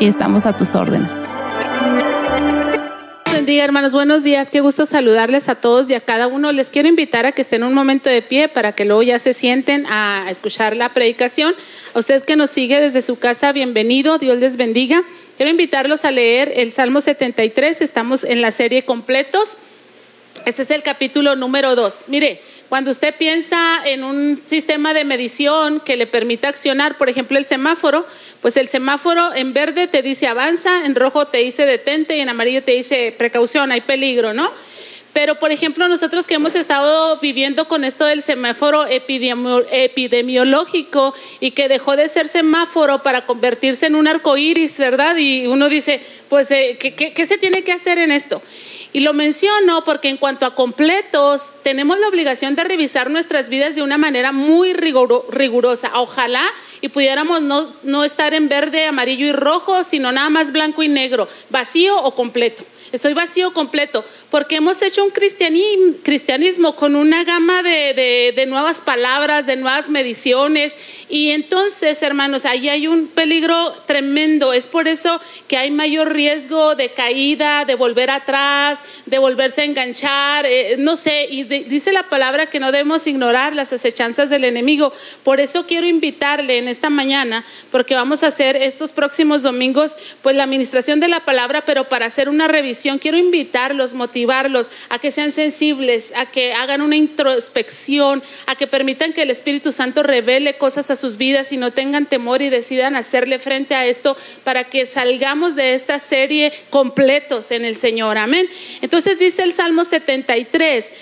[0.00, 1.22] y estamos a tus órdenes.
[3.32, 4.50] Bendiga, hermanos, buenos días.
[4.50, 6.52] Qué gusto saludarles a todos y a cada uno.
[6.52, 9.34] Les quiero invitar a que estén un momento de pie para que luego ya se
[9.34, 11.56] sienten a escuchar la predicación.
[11.92, 14.18] A usted que nos sigue desde su casa, bienvenido.
[14.18, 15.02] Dios les bendiga.
[15.36, 17.80] Quiero invitarlos a leer el Salmo 73.
[17.80, 19.58] Estamos en la serie completos.
[20.46, 22.04] Este es el capítulo número 2.
[22.08, 22.40] Mire,
[22.72, 27.44] cuando usted piensa en un sistema de medición que le permita accionar, por ejemplo, el
[27.44, 28.06] semáforo,
[28.40, 32.30] pues el semáforo en verde te dice avanza, en rojo te dice detente y en
[32.30, 34.50] amarillo te dice precaución, hay peligro, ¿no?
[35.12, 41.68] Pero, por ejemplo, nosotros que hemos estado viviendo con esto del semáforo epidemiológico y que
[41.68, 45.18] dejó de ser semáforo para convertirse en un arco iris, ¿verdad?
[45.18, 46.00] Y uno dice,
[46.30, 48.40] pues, eh, qué se tiene que hacer en esto?
[48.94, 53.74] Y lo menciono porque en cuanto a completos, tenemos la obligación de revisar nuestras vidas
[53.74, 55.92] de una manera muy rigurosa.
[55.94, 56.44] Ojalá
[56.82, 60.88] y pudiéramos no, no estar en verde, amarillo y rojo, sino nada más blanco y
[60.88, 62.64] negro, vacío o completo.
[62.92, 69.56] Estoy vacío completo, porque hemos hecho un cristianismo con una gama de, nuevas palabras, de
[69.56, 70.72] nuevas mediciones,
[71.10, 74.54] y entonces, hermanos, ahí hay un peligro tremendo.
[74.54, 79.64] Es por eso que hay mayor riesgo de caída, de volver atrás, de volverse a
[79.64, 84.44] enganchar, eh, no sé, y dice la palabra que no debemos ignorar las acechanzas del
[84.44, 84.94] enemigo.
[85.24, 90.34] Por eso quiero invitarle en esta mañana, porque vamos a hacer estos próximos domingos, pues
[90.34, 93.92] la administración de la palabra, pero para hacer una revisión quiero invitarlos,
[94.22, 99.30] motivarlos a que sean sensibles, a que hagan una introspección, a que permitan que el
[99.30, 103.74] Espíritu Santo revele cosas a sus vidas y no tengan temor y decidan hacerle frente
[103.74, 108.16] a esto para que salgamos de esta serie completos en el Señor.
[108.16, 108.46] Amén.
[108.80, 110.92] Entonces dice el Salmo 73.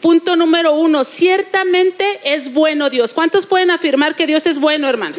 [0.00, 3.12] Punto número uno, ciertamente es bueno Dios.
[3.12, 5.18] ¿Cuántos pueden afirmar que Dios es bueno, hermanos?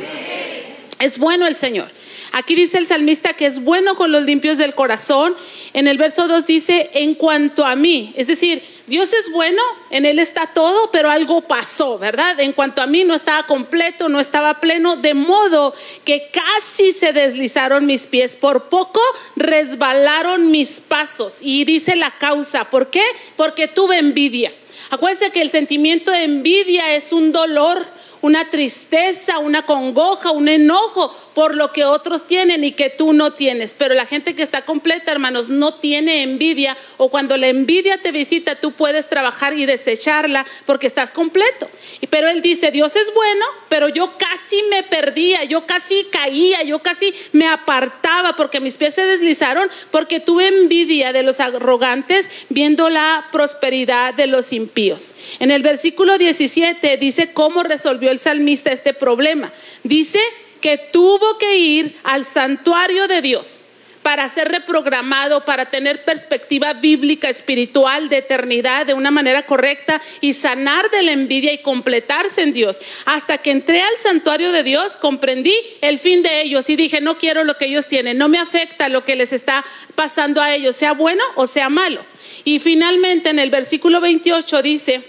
[0.99, 1.89] Es bueno el Señor.
[2.31, 5.35] Aquí dice el salmista que es bueno con los limpios del corazón.
[5.73, 10.05] En el verso 2 dice, en cuanto a mí, es decir, Dios es bueno, en
[10.05, 12.39] Él está todo, pero algo pasó, ¿verdad?
[12.39, 15.73] En cuanto a mí no estaba completo, no estaba pleno, de modo
[16.05, 19.01] que casi se deslizaron mis pies, por poco
[19.35, 21.37] resbalaron mis pasos.
[21.41, 23.03] Y dice la causa, ¿por qué?
[23.35, 24.53] Porque tuve envidia.
[24.89, 27.85] Acuérdense que el sentimiento de envidia es un dolor,
[28.21, 33.33] una tristeza, una congoja, un enojo por lo que otros tienen y que tú no
[33.33, 33.75] tienes.
[33.77, 38.11] Pero la gente que está completa, hermanos, no tiene envidia o cuando la envidia te
[38.11, 41.69] visita, tú puedes trabajar y desecharla porque estás completo.
[42.09, 46.79] Pero él dice, Dios es bueno, pero yo casi me perdía, yo casi caía, yo
[46.79, 52.89] casi me apartaba porque mis pies se deslizaron porque tuve envidia de los arrogantes viendo
[52.89, 55.13] la prosperidad de los impíos.
[55.39, 59.51] En el versículo 17 dice cómo resolvió el salmista este problema.
[59.83, 60.19] Dice,
[60.61, 63.63] que tuvo que ir al santuario de Dios
[64.01, 70.31] para ser reprogramado, para tener perspectiva bíblica, espiritual, de eternidad, de una manera correcta y
[70.31, 72.79] sanar de la envidia y completarse en Dios.
[73.05, 77.17] Hasta que entré al santuario de Dios, comprendí el fin de ellos y dije, no
[77.17, 79.65] quiero lo que ellos tienen, no me afecta lo que les está
[79.95, 82.05] pasando a ellos, sea bueno o sea malo.
[82.45, 85.03] Y finalmente en el versículo 28 dice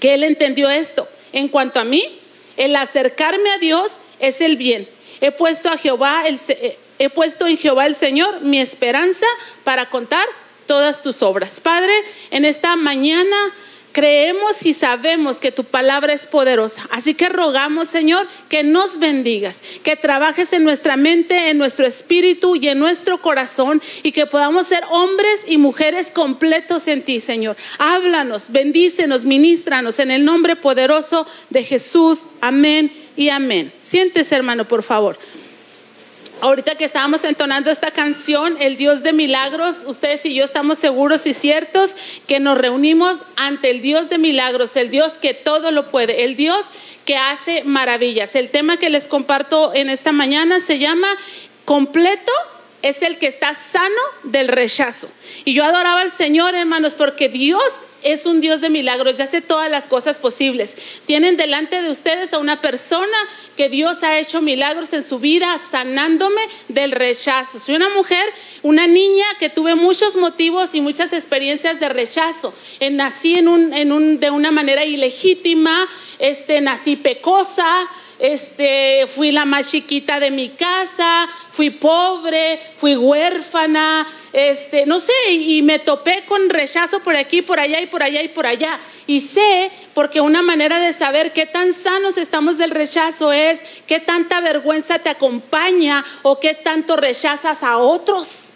[0.00, 1.08] que él entendió esto.
[1.32, 2.20] En cuanto a mí,
[2.56, 4.88] el acercarme a Dios es el bien.
[5.20, 9.26] He puesto a Jehová, el, eh, he puesto en Jehová el Señor mi esperanza
[9.64, 10.26] para contar
[10.66, 11.60] todas tus obras.
[11.60, 11.92] Padre,
[12.30, 13.54] en esta mañana
[13.92, 16.86] Creemos y sabemos que tu palabra es poderosa.
[16.90, 22.54] Así que rogamos, Señor, que nos bendigas, que trabajes en nuestra mente, en nuestro espíritu
[22.56, 27.56] y en nuestro corazón y que podamos ser hombres y mujeres completos en ti, Señor.
[27.78, 32.26] Háblanos, bendícenos, ministranos en el nombre poderoso de Jesús.
[32.40, 33.72] Amén y amén.
[33.80, 35.18] Siéntese, hermano, por favor.
[36.42, 41.26] Ahorita que estábamos entonando esta canción, El Dios de Milagros, ustedes y yo estamos seguros
[41.26, 41.94] y ciertos
[42.26, 46.36] que nos reunimos ante el Dios de Milagros, el Dios que todo lo puede, el
[46.36, 46.64] Dios
[47.04, 48.34] que hace maravillas.
[48.36, 51.08] El tema que les comparto en esta mañana se llama
[51.66, 52.32] completo
[52.82, 55.10] es el que está sano del rechazo.
[55.44, 57.62] Y yo adoraba al Señor, hermanos, porque Dios
[58.02, 60.76] es un Dios de milagros, ya hace todas las cosas posibles.
[61.06, 63.16] Tienen delante de ustedes a una persona
[63.56, 67.60] que Dios ha hecho milagros en su vida, sanándome del rechazo.
[67.60, 68.24] Soy una mujer,
[68.62, 72.54] una niña que tuve muchos motivos y muchas experiencias de rechazo.
[72.80, 75.88] Eh, nací en un, en un, de una manera ilegítima,
[76.18, 77.88] este, nací pecosa,
[78.20, 85.32] este, fui la más chiquita de mi casa, fui pobre, fui huérfana, este, no sé,
[85.32, 88.78] y me topé con rechazo por aquí, por allá y por allá y por allá.
[89.06, 93.98] Y sé, porque una manera de saber qué tan sanos estamos del rechazo es qué
[93.98, 98.49] tanta vergüenza te acompaña o qué tanto rechazas a otros.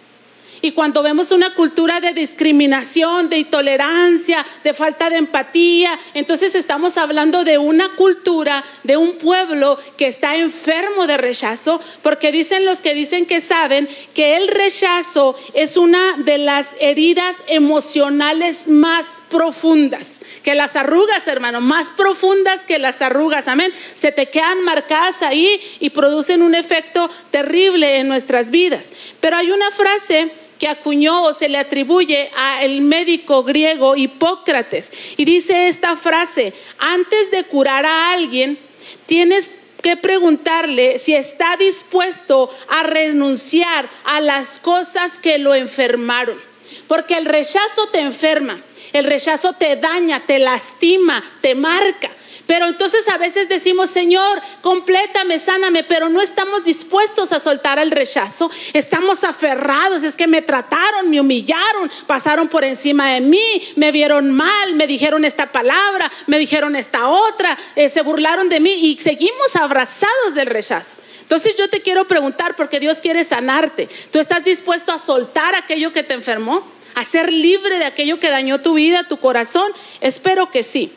[0.65, 6.97] Y cuando vemos una cultura de discriminación, de intolerancia, de falta de empatía, entonces estamos
[6.97, 12.81] hablando de una cultura, de un pueblo que está enfermo de rechazo, porque dicen los
[12.81, 20.23] que dicen que saben que el rechazo es una de las heridas emocionales más profundas
[20.43, 23.73] que las arrugas, hermano, más profundas que las arrugas, amén.
[23.97, 28.91] Se te quedan marcadas ahí y producen un efecto terrible en nuestras vidas.
[29.21, 34.93] Pero hay una frase que acuñó o se le atribuye al médico griego Hipócrates.
[35.17, 38.59] Y dice esta frase, antes de curar a alguien,
[39.07, 39.51] tienes
[39.83, 46.41] que preguntarle si está dispuesto a renunciar a las cosas que lo enfermaron.
[46.89, 48.63] Porque el rechazo te enferma,
[48.93, 52.11] el rechazo te daña, te lastima, te marca.
[52.47, 57.91] Pero entonces a veces decimos, Señor, complétame, sáname, pero no estamos dispuestos a soltar el
[57.91, 58.51] rechazo.
[58.73, 64.31] Estamos aferrados, es que me trataron, me humillaron, pasaron por encima de mí, me vieron
[64.31, 68.99] mal, me dijeron esta palabra, me dijeron esta otra, eh, se burlaron de mí y
[69.01, 70.97] seguimos abrazados del rechazo.
[71.23, 75.93] Entonces yo te quiero preguntar, porque Dios quiere sanarte, ¿tú estás dispuesto a soltar aquello
[75.93, 76.63] que te enfermó?
[76.95, 79.73] ¿A ser libre de aquello que dañó tu vida, tu corazón?
[80.01, 80.93] Espero que sí.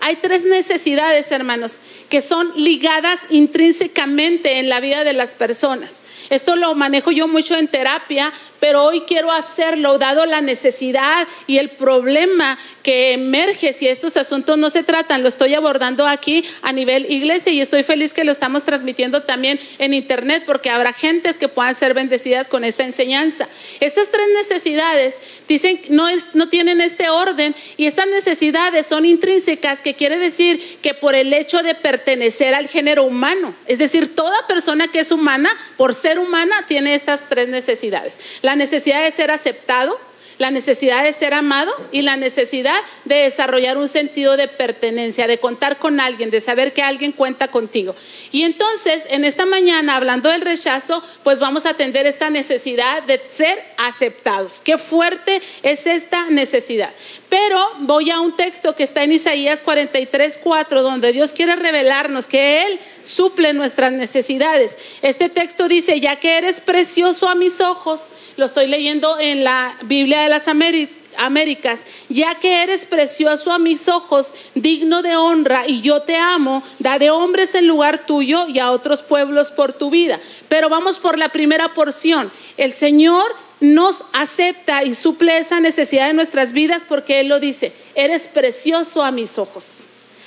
[0.00, 6.00] Hay tres necesidades, hermanos, que son ligadas intrínsecamente en la vida de las personas.
[6.30, 11.58] Esto lo manejo yo mucho en terapia, pero hoy quiero hacerlo dado la necesidad y
[11.58, 15.22] el problema que emerge si estos asuntos no se tratan.
[15.22, 19.58] Lo estoy abordando aquí a nivel iglesia y estoy feliz que lo estamos transmitiendo también
[19.78, 23.48] en internet porque habrá gentes que puedan ser bendecidas con esta enseñanza.
[23.80, 25.16] Estas tres necesidades
[25.48, 30.94] dicen no, no tienen este orden y estas necesidades son intrínsecas, que quiere decir que
[30.94, 35.50] por el hecho de pertenecer al género humano, es decir, toda persona que es humana,
[35.76, 38.18] por ser humana, tiene estas tres necesidades.
[38.42, 39.98] La necesidad de ser aceptado,
[40.40, 45.36] la necesidad de ser amado y la necesidad de desarrollar un sentido de pertenencia, de
[45.36, 47.94] contar con alguien, de saber que alguien cuenta contigo.
[48.32, 53.20] Y entonces, en esta mañana, hablando del rechazo, pues vamos a atender esta necesidad de
[53.28, 54.60] ser aceptados.
[54.60, 56.90] Qué fuerte es esta necesidad.
[57.28, 62.26] Pero voy a un texto que está en Isaías 43, 4, donde Dios quiere revelarnos
[62.26, 64.78] que Él suple nuestras necesidades.
[65.02, 68.06] Este texto dice, ya que eres precioso a mis ojos,
[68.38, 73.88] lo estoy leyendo en la Biblia de las Américas, ya que eres precioso a mis
[73.88, 78.70] ojos, digno de honra, y yo te amo, daré hombres en lugar tuyo y a
[78.70, 80.20] otros pueblos por tu vida.
[80.48, 82.30] Pero vamos por la primera porción.
[82.56, 87.72] El Señor nos acepta y suple esa necesidad de nuestras vidas porque Él lo dice,
[87.94, 89.66] eres precioso a mis ojos.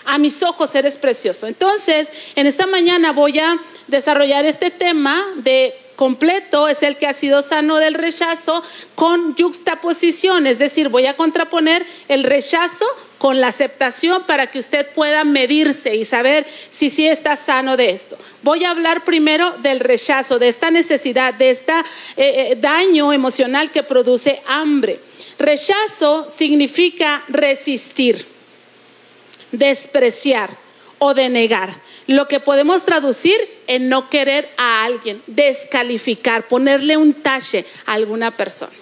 [0.06, 1.48] A mis ojos eres precioso.
[1.48, 3.58] Entonces, en esta mañana voy a
[3.88, 8.64] desarrollar este tema de completo es el que ha sido sano del rechazo
[8.96, 12.86] con juxtaposición, es decir, voy a contraponer el rechazo
[13.18, 17.92] con la aceptación para que usted pueda medirse y saber si sí está sano de
[17.92, 18.18] esto.
[18.42, 21.74] Voy a hablar primero del rechazo, de esta necesidad, de este
[22.58, 25.00] daño emocional que produce hambre.
[25.40, 28.28] Rechazo significa resistir,
[29.52, 30.58] despreciar
[31.00, 31.83] o denegar.
[32.08, 33.36] Lo que podemos traducir
[33.68, 38.74] en no querer a alguien, descalificar, ponerle un tache a alguna persona.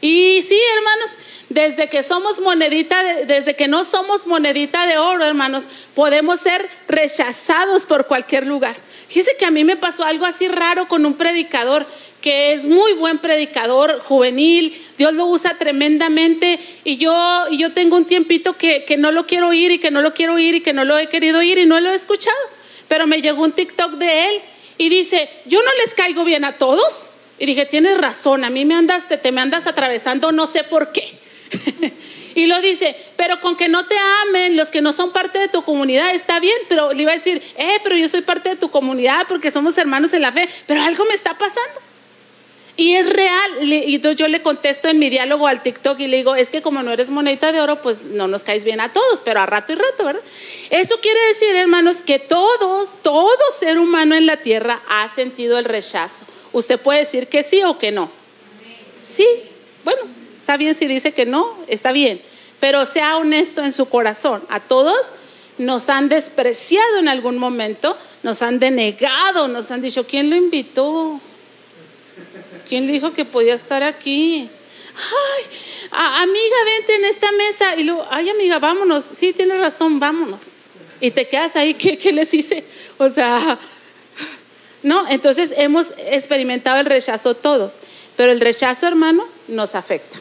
[0.00, 1.10] Y sí, hermanos,
[1.48, 7.86] Desde que somos monedita, desde que no somos monedita de oro, hermanos, podemos ser rechazados
[7.86, 8.76] por cualquier lugar.
[9.08, 11.86] Fíjese que a mí me pasó algo así raro con un predicador
[12.20, 18.04] que es muy buen predicador juvenil, Dios lo usa tremendamente y yo, yo tengo un
[18.04, 20.72] tiempito que, que no lo quiero oír y que no lo quiero oír y que
[20.72, 22.36] no lo he querido oír y no lo he escuchado,
[22.88, 24.42] pero me llegó un TikTok de él
[24.78, 27.06] y dice, yo no les caigo bien a todos.
[27.38, 30.90] Y dije, tienes razón, a mí me andas, te me andas atravesando, no sé por
[30.90, 31.18] qué.
[32.34, 35.48] y lo dice, pero con que no te amen los que no son parte de
[35.48, 38.56] tu comunidad, está bien, pero le iba a decir, eh, pero yo soy parte de
[38.56, 41.87] tu comunidad porque somos hermanos en la fe, pero algo me está pasando.
[42.78, 43.72] Y es real.
[43.72, 46.80] Y yo le contesto en mi diálogo al TikTok y le digo, es que como
[46.84, 49.72] no eres monedita de oro, pues no nos caes bien a todos, pero a rato
[49.72, 50.22] y rato, ¿verdad?
[50.70, 55.64] Eso quiere decir, hermanos, que todos, todo ser humano en la tierra ha sentido el
[55.64, 56.24] rechazo.
[56.52, 58.12] Usted puede decir que sí o que no.
[58.96, 59.26] Sí,
[59.82, 60.02] bueno,
[60.40, 62.22] está bien si dice que no, está bien.
[62.60, 64.44] Pero sea honesto en su corazón.
[64.48, 65.04] A todos
[65.58, 71.20] nos han despreciado en algún momento, nos han denegado, nos han dicho, ¿quién lo invitó?
[72.68, 74.50] ¿Quién dijo que podía estar aquí?
[75.90, 77.76] Ay, amiga, vente en esta mesa.
[77.76, 79.04] Y luego, ay, amiga, vámonos.
[79.12, 80.52] Sí, tienes razón, vámonos.
[81.00, 82.64] Y te quedas ahí, ¿qué, les hice?
[82.98, 83.58] O sea,
[84.82, 87.78] no, entonces hemos experimentado el rechazo todos.
[88.16, 90.20] Pero el rechazo, hermano, nos afecta.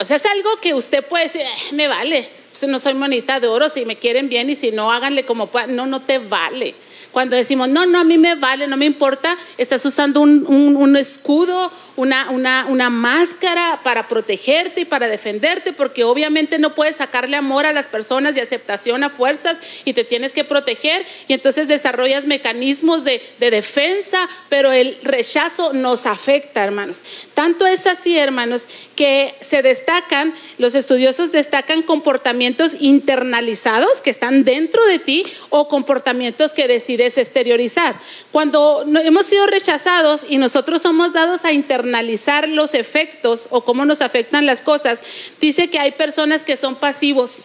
[0.00, 2.28] O sea, es algo que usted puede decir, me vale.
[2.50, 5.48] Pues no soy monita de oro, si me quieren bien y si no, háganle como
[5.48, 5.76] puedan.
[5.76, 6.74] No, no te vale.
[7.16, 11.72] Cuando decimos, no, no, a mí me vale, no me importa, estás usando un, escudo,
[11.96, 17.64] una, una, una, máscara para protegerte y para defenderte, porque obviamente no puedes sacarle amor
[17.64, 19.56] a las personas y aceptación a fuerzas
[19.86, 25.72] y te tienes que proteger y entonces desarrollas mecanismos de, de defensa, pero el rechazo
[25.72, 27.00] nos afecta, hermanos.
[27.32, 34.84] Tanto es así, hermanos, que se destacan, los estudiosos destacan comportamientos internalizados que están dentro
[34.84, 36.68] de ti o comportamientos que
[37.06, 37.96] deciden exteriorizar.
[38.32, 44.00] Cuando hemos sido rechazados y nosotros somos dados a internalizar los efectos o cómo nos
[44.00, 45.00] afectan las cosas,
[45.40, 47.44] dice que hay personas que son pasivos.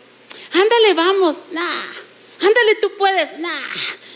[0.53, 1.83] Ándale, vamos, nah.
[2.39, 3.49] Ándale, tú puedes, nah.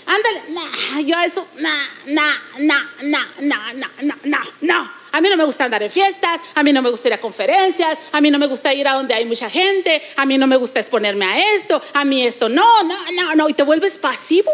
[0.05, 1.01] Ándale, nah.
[1.01, 4.91] Yo a eso, nah, nah, nah, nah, nah, nah, nah, no.
[5.11, 7.21] A mí no me gusta andar en fiestas, a mí no me gusta ir a
[7.21, 10.45] conferencias, a mí no me gusta ir a donde hay mucha gente, a mí no
[10.45, 13.47] me gusta exponerme a esto, a mí esto no, no, no, no.
[13.47, 14.51] Y te vuelves pasivo.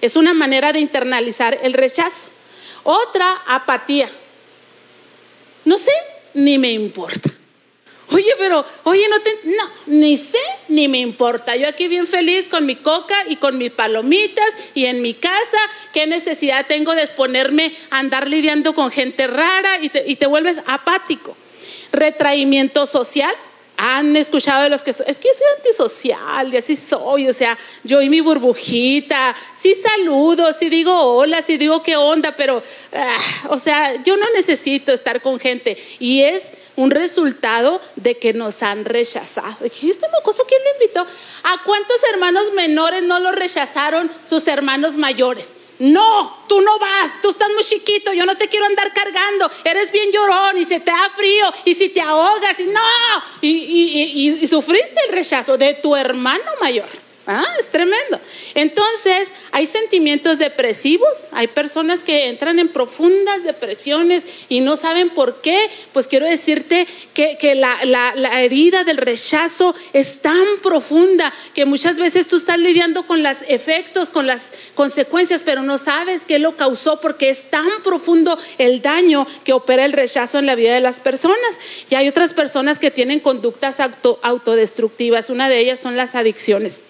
[0.00, 2.30] Es una manera de internalizar el rechazo.
[2.82, 4.10] Otra, apatía.
[5.64, 5.92] No sé,
[6.34, 7.30] ni me importa.
[8.12, 10.38] Oye, pero, oye, no te, no, ni sé,
[10.68, 11.56] ni me importa.
[11.56, 15.58] Yo aquí bien feliz con mi coca y con mis palomitas y en mi casa,
[15.92, 20.26] ¿qué necesidad tengo de exponerme a andar lidiando con gente rara y te, y te
[20.26, 21.36] vuelves apático?
[21.90, 23.34] Retraimiento social,
[23.76, 27.58] han escuchado de los que es que yo soy antisocial y así soy, o sea,
[27.84, 33.16] yo y mi burbujita, sí saludo, sí digo hola, sí digo qué onda, pero, ah,
[33.48, 38.62] o sea, yo no necesito estar con gente y es un resultado de que nos
[38.62, 39.56] han rechazado.
[39.80, 41.06] ¿Y este mocoso quién lo invitó?
[41.42, 45.54] ¿A cuántos hermanos menores no lo rechazaron sus hermanos mayores?
[45.78, 49.92] No, tú no vas, tú estás muy chiquito, yo no te quiero andar cargando, eres
[49.92, 52.80] bien llorón y se te da frío y si te ahogas y no,
[53.42, 57.05] y sufriste el rechazo de tu hermano mayor.
[57.28, 58.20] Ah, es tremendo.
[58.54, 65.40] Entonces, hay sentimientos depresivos, hay personas que entran en profundas depresiones y no saben por
[65.40, 65.68] qué.
[65.92, 67.80] Pues quiero decirte que, la,
[68.40, 74.10] herida del rechazo es tan profunda que muchas veces tú estás lidiando con los efectos,
[74.10, 79.26] con las consecuencias, pero no sabes qué lo causó porque es tan profundo el daño
[79.42, 81.58] que opera el rechazo en la vida de las personas.
[81.90, 83.78] Y hay otras personas que tienen conductas
[84.22, 85.28] autodestructivas.
[85.28, 86.82] Una de ellas son las adicciones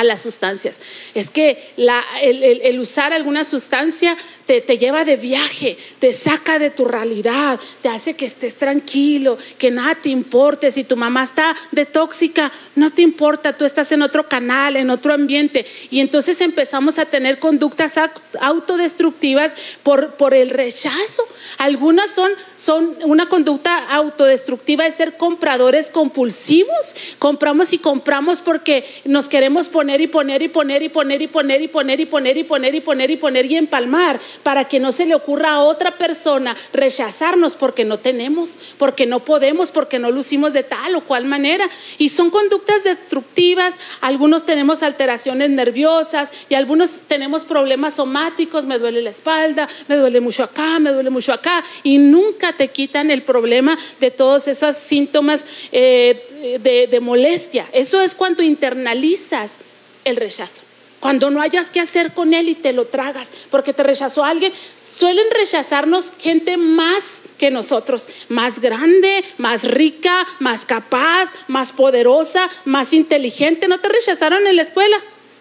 [0.00, 0.80] a las sustancias.
[1.14, 4.16] Es que el, usar alguna sustancia
[4.60, 9.70] te, lleva de viaje, te saca de tu realidad, te hace que estés tranquilo, que
[9.70, 10.72] nada te importe.
[10.72, 14.90] Si tu mamá está de tóxica, no te importa, tú estás en otro canal, en
[14.90, 15.66] otro ambiente.
[15.90, 17.94] Y entonces empezamos a tener conductas
[18.40, 19.54] autodestructivas
[19.84, 21.22] por, por el rechazo.
[21.58, 26.94] Algunas son, son una conducta autodestructiva de ser compradores compulsivos.
[27.20, 31.62] Compramos y compramos porque nos queremos poner y poner y poner y poner y poner
[31.62, 34.92] y poner y poner y poner y poner y poner y empalmar para que no
[34.92, 40.10] se le ocurra a otra persona rechazarnos porque no tenemos, porque no podemos, porque no
[40.10, 41.68] lucimos de tal o cual manera.
[41.98, 49.02] Y son conductas destructivas, algunos tenemos alteraciones nerviosas y algunos tenemos problemas somáticos, me duele
[49.02, 53.22] la espalda, me duele mucho acá, me duele mucho acá, y nunca te quitan el
[53.22, 57.66] problema de todos esos síntomas eh, de, de molestia.
[57.72, 59.58] Eso es cuando internalizas
[60.04, 60.69] el rechazo.
[61.00, 64.52] Cuando no hayas qué hacer con él y te lo tragas porque te rechazó alguien,
[64.96, 72.92] suelen rechazarnos gente más que nosotros, más grande, más rica, más capaz, más poderosa, más
[72.92, 73.66] inteligente.
[73.66, 74.96] ¿No te rechazaron en la escuela?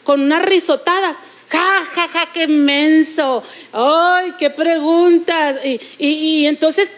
[0.06, 1.18] Con unas risotadas.
[1.50, 3.44] Ja, ja, ja, qué menso.
[3.74, 5.58] Ay, qué preguntas.
[5.66, 6.89] Y, y entonces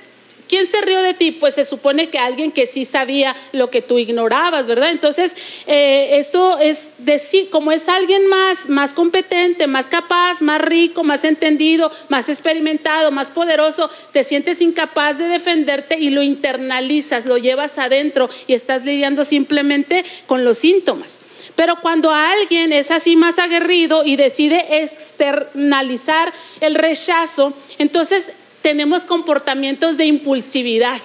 [0.51, 1.31] ¿Quién se rió de ti?
[1.31, 4.89] Pues se supone que alguien que sí sabía lo que tú ignorabas, ¿verdad?
[4.89, 5.34] Entonces,
[5.65, 11.24] eh, esto es decir, como es alguien más, más competente, más capaz, más rico, más
[11.24, 17.77] entendido, más experimentado, más poderoso, te sientes incapaz de defenderte y lo internalizas, lo llevas
[17.77, 21.22] adentro y estás lidiando simplemente con los síntomas.
[21.55, 28.27] Pero cuando alguien es así más aguerrido y decide externalizar el rechazo, entonces
[28.62, 31.00] tenemos comportamientos de impulsividad.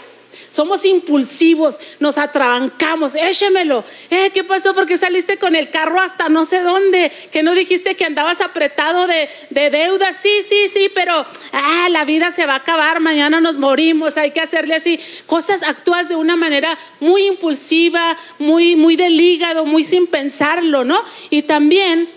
[0.50, 3.84] Somos impulsivos, nos atrabancamos, échemelo.
[4.10, 4.74] Eh, ¿Qué pasó?
[4.74, 9.06] Porque saliste con el carro hasta no sé dónde, que no dijiste que andabas apretado
[9.06, 10.12] de, de deuda.
[10.12, 14.30] Sí, sí, sí, pero ah, la vida se va a acabar, mañana nos morimos, hay
[14.30, 15.00] que hacerle así.
[15.26, 21.02] Cosas, actúas de una manera muy impulsiva, muy, muy del hígado, muy sin pensarlo, ¿no?
[21.30, 22.08] Y también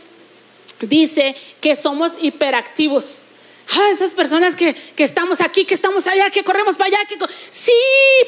[0.82, 3.24] dice que somos hiperactivos
[3.72, 7.18] ah, esas personas que, estamos aquí, que estamos allá, que corremos para allá, que
[7.52, 7.72] sí,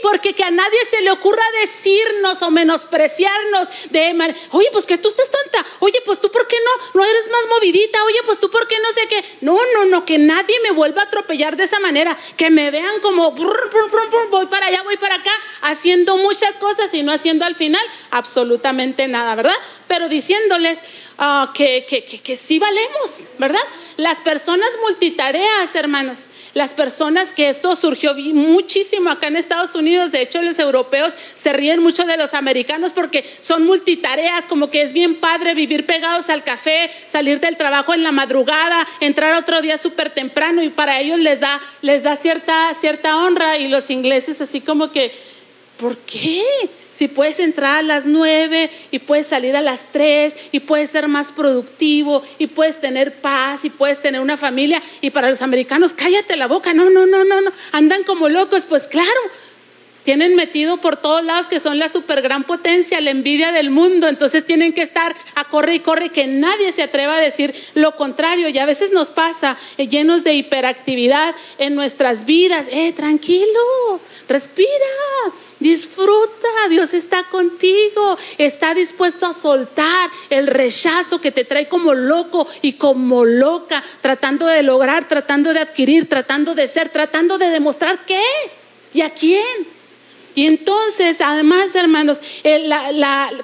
[0.01, 5.09] porque que a nadie se le ocurra decirnos o menospreciarnos de, oye, pues que tú
[5.09, 8.49] estás tonta, oye, pues tú por qué no, no eres más movidita, oye, pues tú
[8.49, 11.63] por qué no sé qué, no, no, no, que nadie me vuelva a atropellar de
[11.63, 15.31] esa manera, que me vean como, voy para allá, voy para acá,
[15.61, 19.55] haciendo muchas cosas y no haciendo al final absolutamente nada, ¿verdad?
[19.87, 20.79] Pero diciéndoles,
[21.17, 23.59] Ah, que, que, que, sí valemos, ¿verdad?
[23.97, 30.21] Las personas multitareas, hermanos, las personas que esto surgió muchísimo acá en Estados Unidos, de
[30.21, 34.93] hecho los europeos se ríen mucho de los americanos porque son multitareas, como que es
[34.93, 39.77] bien padre vivir pegados al café, salir del trabajo en la madrugada, entrar otro día
[39.77, 44.41] súper temprano y para ellos les da, les da cierta, cierta honra y los ingleses
[44.41, 45.11] así como que,
[45.77, 46.43] ¿por qué?
[47.01, 51.07] Si puedes entrar a las nueve y puedes salir a las tres y puedes ser
[51.07, 55.95] más productivo y puedes tener paz y puedes tener una familia y para los americanos
[55.95, 59.09] cállate la boca, no, no, no, no, no, andan como locos, pues claro,
[60.03, 64.07] tienen metido por todos lados que son la super gran potencia, la envidia del mundo,
[64.07, 67.95] entonces tienen que estar a corre y corre, que nadie se atreva a decir lo
[67.95, 68.47] contrario.
[68.49, 72.67] Y a veces nos pasa eh, llenos de hiperactividad en nuestras vidas.
[72.71, 74.67] Eh, tranquilo, respira.
[75.61, 82.47] Disfruta, Dios está contigo, está dispuesto a soltar el rechazo que te trae como loco
[82.63, 88.07] y como loca, tratando de lograr, tratando de adquirir, tratando de ser, tratando de demostrar
[88.07, 88.23] qué
[88.91, 89.45] y a quién.
[90.33, 92.21] Y entonces, además, hermanos,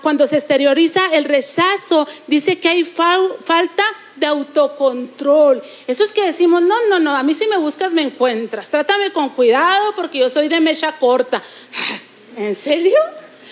[0.02, 3.84] cuando se exterioriza el rechazo, dice que hay falta
[4.20, 5.62] de autocontrol.
[5.88, 8.70] Eso es que decimos, no, no, no, a mí si me buscas me encuentras.
[8.70, 11.42] Trátame con cuidado porque yo soy de mecha corta.
[12.38, 12.98] ¿En serio?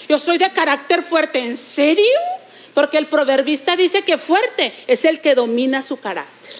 [0.08, 1.40] Yo soy de carácter fuerte.
[1.40, 2.20] ¿En serio?
[2.74, 6.54] Porque el proverbista dice que fuerte es el que domina su carácter.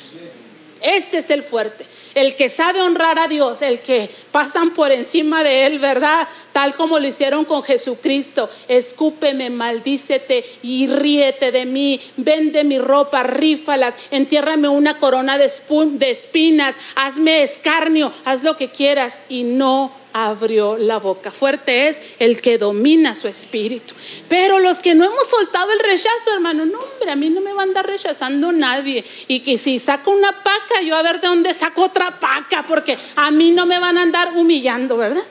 [0.82, 5.44] Ese es el fuerte, el que sabe honrar a Dios, el que pasan por encima
[5.44, 6.28] de él, ¿verdad?
[6.54, 8.50] Tal como lo hicieron con Jesucristo.
[8.68, 12.00] Escúpeme, maldícete y ríete de mí.
[12.18, 18.70] Vende mi ropa, rífalas, entiérrame una corona de, de espinas, hazme escarnio, haz lo que
[18.72, 21.30] quieras y no abrió la boca.
[21.30, 23.94] Fuerte es el que domina su espíritu.
[24.30, 27.52] Pero los que no hemos soltado el rechazo, hermano, no, hombre, a mí no me
[27.52, 29.04] va a andar rechazando nadie.
[29.28, 32.98] Y que si saco una paca, yo a ver de dónde saco otra paca, porque
[33.18, 35.26] a mí no me van a andar humillando, ¿verdad?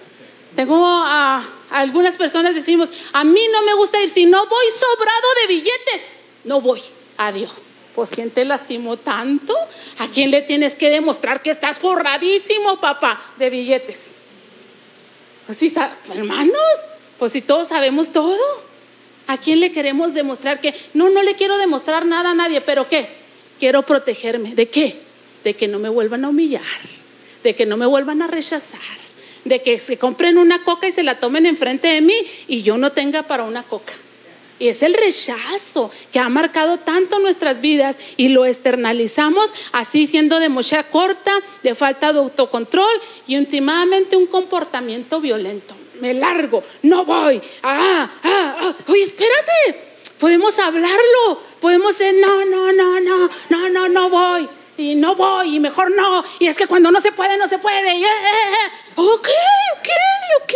[0.55, 5.29] Tengo a, algunas personas decimos, a mí no me gusta ir, si no voy sobrado
[5.41, 6.03] de billetes,
[6.45, 6.83] no voy.
[7.17, 7.53] Adiós.
[7.95, 9.57] Pues ¿quién te lastimó tanto?
[9.99, 14.14] ¿A quién le tienes que demostrar que estás forradísimo, papá, de billetes?
[15.47, 15.73] Pues sí,
[16.15, 16.59] hermanos,
[17.19, 18.39] pues si todos sabemos todo,
[19.27, 22.89] ¿a quién le queremos demostrar que no, no le quiero demostrar nada a nadie, pero
[22.89, 23.09] qué?
[23.59, 24.55] Quiero protegerme.
[24.55, 25.01] ¿De qué?
[25.45, 26.63] De que no me vuelvan a humillar,
[27.43, 28.81] de que no me vuelvan a rechazar,
[29.45, 32.15] de que se compren una coca y se la tomen enfrente de mí
[32.49, 33.93] y yo no tenga para una coca.
[34.59, 40.39] Y es el rechazo que ha marcado tanto nuestras vidas y lo externalizamos así siendo
[40.39, 45.75] de mocha corta, de falta de autocontrol y últimamente un comportamiento violento.
[46.01, 47.41] Me largo, no voy.
[47.63, 48.75] Ah, ah, ah.
[48.89, 49.95] Oye, espérate.
[50.19, 51.41] Podemos hablarlo.
[51.61, 54.49] Podemos decir, no, no, no, no, no, no, no voy.
[54.77, 56.25] Y no voy, y mejor no.
[56.39, 57.95] Y es que cuando no se puede, no se puede.
[57.97, 58.93] Y, eh, eh, eh.
[58.97, 59.29] Ok,
[59.79, 59.89] ok,
[60.43, 60.53] ok.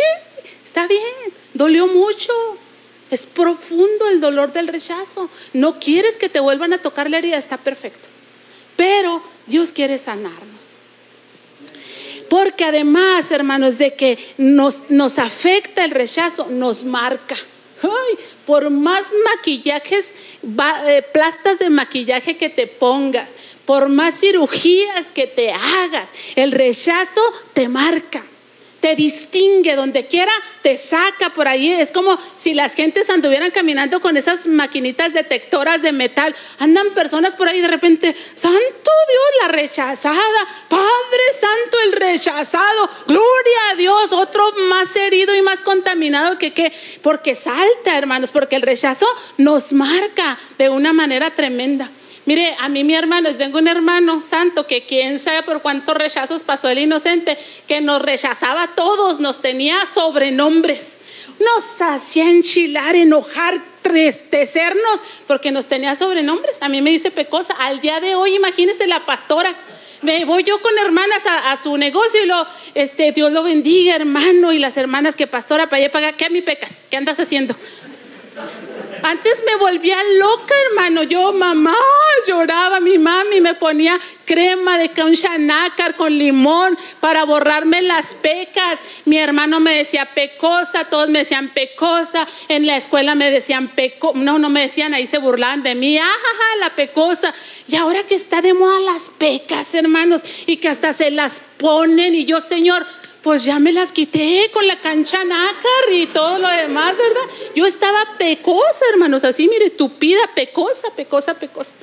[0.63, 1.33] Está bien.
[1.53, 2.33] Dolió mucho.
[3.11, 5.29] Es profundo el dolor del rechazo.
[5.53, 8.07] No quieres que te vuelvan a tocar la herida, está perfecto.
[8.75, 10.69] Pero Dios quiere sanarnos.
[12.29, 17.35] Porque además, hermanos, de que nos, nos afecta el rechazo, nos marca.
[18.45, 20.09] por más maquillajes,
[20.85, 23.31] eh, plastas de maquillaje que te pongas,
[23.65, 27.21] por más cirugías que te hagas, el rechazo
[27.53, 28.23] te marca
[28.79, 31.71] te distingue donde quiera, te saca por ahí.
[31.71, 36.35] Es como si las gentes anduvieran caminando con esas maquinitas detectoras de metal.
[36.59, 43.71] Andan personas por ahí de repente, Santo Dios, la rechazada, Padre Santo, el rechazado, gloria
[43.71, 48.61] a Dios, otro más herido y más contaminado que qué, porque salta, hermanos, porque el
[48.61, 51.89] rechazo nos marca de una manera tremenda.
[52.29, 56.43] Mire, a mí mi hermano, tengo un hermano santo que quién sabe por cuántos rechazos
[56.43, 60.99] pasó el inocente, que nos rechazaba a todos, nos tenía sobrenombres,
[61.39, 66.61] nos hacía enchilar, enojar, tristecernos, porque nos tenía sobrenombres.
[66.61, 69.55] A mí me dice Pecosa, al día de hoy, imagínese la pastora.
[70.03, 74.53] Me voy yo con hermanas a, su negocio y lo, este, Dios lo bendiga, hermano,
[74.53, 76.85] y las hermanas que pastora para allá paga, ¿qué a mi pecas?
[76.91, 77.55] ¿Qué andas haciendo?
[79.01, 81.03] Antes me volvía loca, hermano.
[81.03, 81.75] Yo, mamá,
[82.27, 82.79] lloraba.
[82.79, 84.89] Mi mami me ponía crema de
[85.39, 88.79] nácar con limón para borrarme las pecas.
[89.05, 92.27] Mi hermano me decía pecosa, todos me decían pecosa.
[92.47, 95.97] En la escuela me decían peco, no, no me decían, ahí se burlaban de mí.
[95.97, 97.33] Ajaja, la pecosa.
[97.67, 102.15] Y ahora que está de moda las pecas, hermanos, y que hasta se las ponen.
[102.15, 102.85] Y yo, Señor,
[103.21, 107.21] pues ya me las quité con la cancha nácar y todo lo demás, ¿verdad?
[107.55, 111.75] Yo estaba pecosa, hermanos, así, mire, tupida, pecosa, pecosa, pecosa.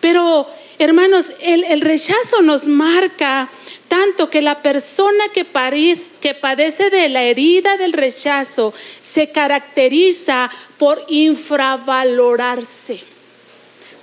[0.00, 0.46] Pero,
[0.78, 3.48] hermanos, el, rechazo nos marca
[3.88, 5.46] tanto que la persona que,
[6.20, 13.13] que padece de la herida del rechazo se caracteriza por infravalorarse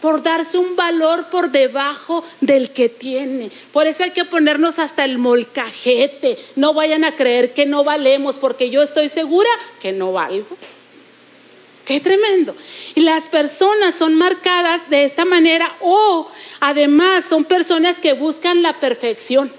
[0.02, 3.52] por darse un valor por debajo del que tiene.
[3.72, 6.38] Por eso hay que ponernos hasta el molcajete.
[6.56, 9.50] No vayan a creer que no valemos, porque yo estoy segura
[9.82, 10.58] que no valgo.
[11.86, 12.56] Qué tremendo.
[12.96, 18.80] Y las personas son marcadas de esta manera o además son personas que buscan la
[18.80, 19.52] perfección.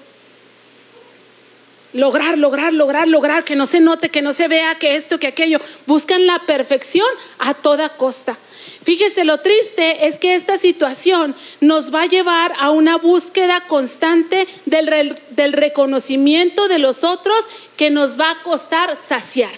[1.92, 5.26] Lograr, lograr, lograr, lograr, que no se note, que no se vea, que esto, que
[5.26, 5.60] aquello.
[5.86, 7.06] Buscan la perfección
[7.38, 8.38] a toda costa.
[8.82, 14.46] Fíjese, lo triste es que esta situación nos va a llevar a una búsqueda constante
[14.64, 19.52] del, del reconocimiento de los otros que nos va a costar saciar.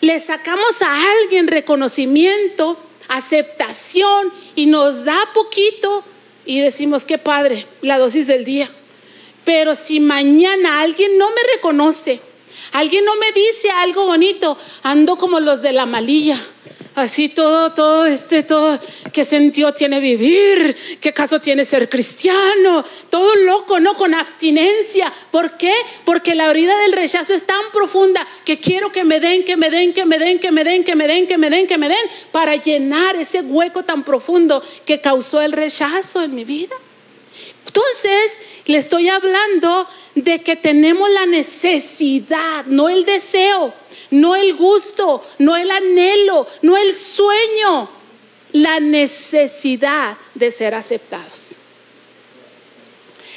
[0.00, 6.04] Le sacamos a alguien reconocimiento, aceptación y nos da poquito
[6.46, 8.70] y decimos, qué padre, la dosis del día.
[9.46, 12.20] Pero si mañana alguien no me reconoce,
[12.72, 16.38] alguien no me dice algo bonito, ando como los de la malilla
[16.96, 18.80] así todo, todo este, todo,
[19.12, 23.94] qué sentido tiene vivir, qué caso tiene ser cristiano, todo loco, ¿no?
[23.94, 25.12] Con abstinencia.
[25.30, 25.74] ¿Por qué?
[26.06, 29.68] Porque la herida del rechazo es tan profunda que quiero que me den, que me
[29.68, 31.88] den, que me den, que me den, que me den, que me den, que me
[31.88, 36.74] den, para llenar ese hueco tan profundo que causó el rechazo en mi vida.
[37.66, 38.32] Entonces,
[38.66, 43.72] le estoy hablando de que tenemos la necesidad, no el deseo
[44.10, 47.88] no el gusto, no el anhelo, no el sueño,
[48.52, 51.54] la necesidad de ser aceptados.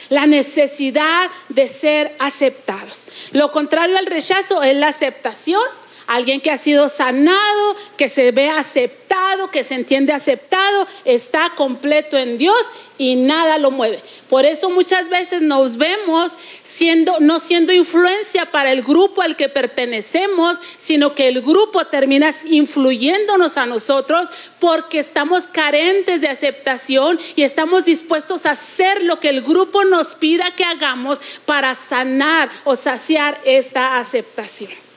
[0.10, 3.08] La necesidad de ser aceptados.
[3.32, 5.62] Lo contrario al rechazo es la aceptación
[6.10, 12.18] Alguien que ha sido sanado, que se ve aceptado, que se entiende aceptado, está completo
[12.18, 12.58] en Dios
[12.98, 14.02] y nada lo mueve.
[14.28, 16.32] Por eso muchas veces nos vemos
[16.64, 22.34] siendo no siendo influencia para el grupo al que pertenecemos, sino que el grupo termina
[22.46, 29.30] influyéndonos a nosotros porque estamos carentes de aceptación y estamos dispuestos a hacer lo que
[29.30, 34.89] el grupo nos pida que hagamos para sanar o saciar esta aceptación.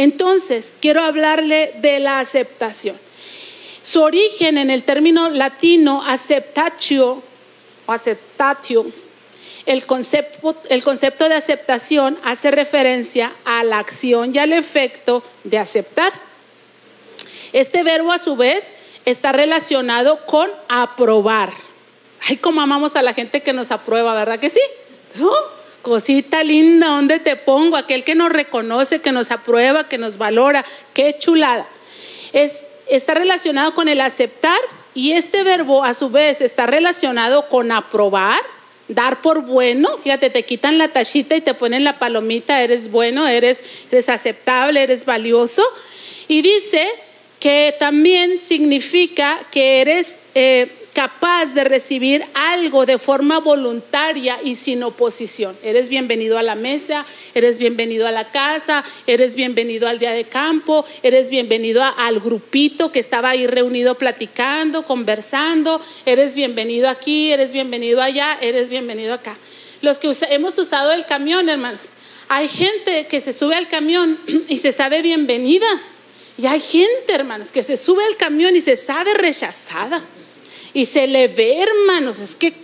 [0.00, 2.96] Entonces, quiero hablarle de la aceptación.
[3.82, 7.22] Su origen en el término latino aceptatio
[7.84, 8.90] o aceptatio,
[9.66, 16.14] el concepto, de aceptación hace referencia a la acción y al efecto de aceptar.
[17.52, 18.72] Este verbo a su vez
[19.04, 21.52] está relacionado con aprobar.
[22.26, 24.62] Ay, como amamos a la gente que nos aprueba, ¿verdad que sí?
[25.82, 27.76] Cosita linda, ¿dónde te pongo?
[27.76, 30.64] Aquel que nos reconoce, que nos aprueba, que nos valora.
[30.92, 31.66] Qué chulada.
[32.32, 34.58] Es, está relacionado con el aceptar
[34.94, 38.40] y este verbo a su vez está relacionado con aprobar,
[38.88, 39.96] dar por bueno.
[39.98, 44.82] Fíjate, te quitan la tachita y te ponen la palomita, eres bueno, eres, eres aceptable,
[44.82, 45.62] eres valioso.
[46.28, 46.88] Y dice
[47.38, 54.82] que también significa que eres eh, capaz de recibir algo de forma voluntaria y sin
[54.82, 55.56] oposición.
[55.62, 60.24] Eres bienvenido a la mesa, eres bienvenido a la casa, eres bienvenido al día de
[60.24, 67.52] campo, eres bienvenido al grupito que estaba ahí reunido platicando, conversando, eres bienvenido aquí, eres
[67.52, 69.36] bienvenido allá, eres bienvenido acá.
[69.82, 71.86] Los que hemos usado el camión, hermanos,
[72.28, 75.66] hay gente que se sube al camión y se sabe bienvenida.
[76.36, 80.02] Y hay gente, hermanos, que se sube al camión y se sabe rechazada.
[80.72, 82.54] Y se le ve, hermanos, es que...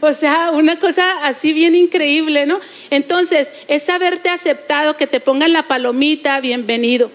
[0.00, 2.60] O sea, una cosa así bien increíble, ¿no?
[2.90, 7.10] Entonces, es haberte aceptado, que te pongan la palomita, bienvenido.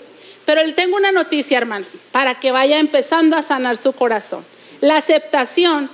[0.45, 4.45] Pero le tengo una noticia, hermanos, para que vaya empezando a sanar su corazón.
[4.81, 5.89] La aceptación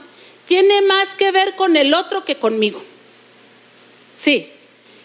[0.48, 2.82] tiene más que ver con el otro que conmigo.
[4.16, 4.50] Sí,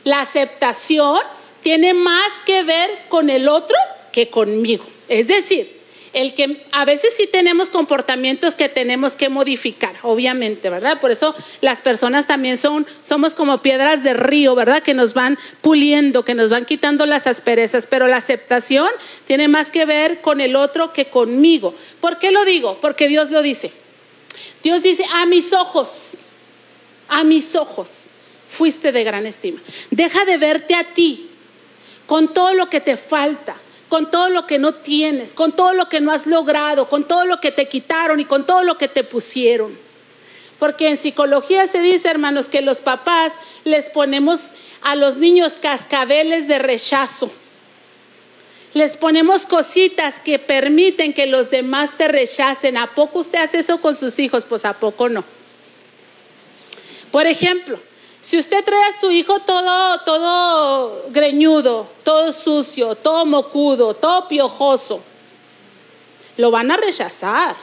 [0.05, 1.21] la aceptación
[1.63, 3.77] tiene más que ver con el otro
[4.13, 4.87] que conmigo.
[5.09, 5.84] Es decir,
[6.15, 11.01] el que a veces sí tenemos comportamientos que tenemos que modificar, obviamente, ¿verdad?
[11.01, 14.83] Por eso las personas también son, somos como piedras de río, ¿verdad?
[14.83, 18.89] Que nos van puliendo, que nos van quitando las asperezas, pero la aceptación
[19.27, 21.75] tiene más que ver con el otro que conmigo.
[22.01, 22.79] ¿Por qué lo digo?
[22.81, 23.73] Porque Dios lo dice.
[24.63, 26.07] Dios dice, a mis ojos,
[27.09, 28.11] a mis ojos,
[28.49, 29.61] fuiste de gran estima.
[29.91, 31.29] Deja de verte a ti
[32.07, 33.57] con todo lo que te falta
[33.95, 37.27] con todo lo que no tienes, con todo lo que no has logrado, con todo
[37.27, 39.79] lo que te quitaron y con todo lo que te pusieron.
[40.59, 44.41] Porque en psicología se dice, hermanos, que los papás les ponemos
[44.83, 47.31] a los niños cascabeles de rechazo.
[48.73, 52.77] Les ponemos cositas que permiten que los demás te rechacen.
[52.77, 54.45] ¿A poco usted hace eso con sus hijos?
[54.45, 55.23] Pues a poco no.
[57.13, 57.79] Por ejemplo,
[58.25, 65.03] si usted trae a su hijo todo, todo greñudo, todo sucio, todo mocudo, todo piojoso,
[66.39, 67.55] lo van a rechazar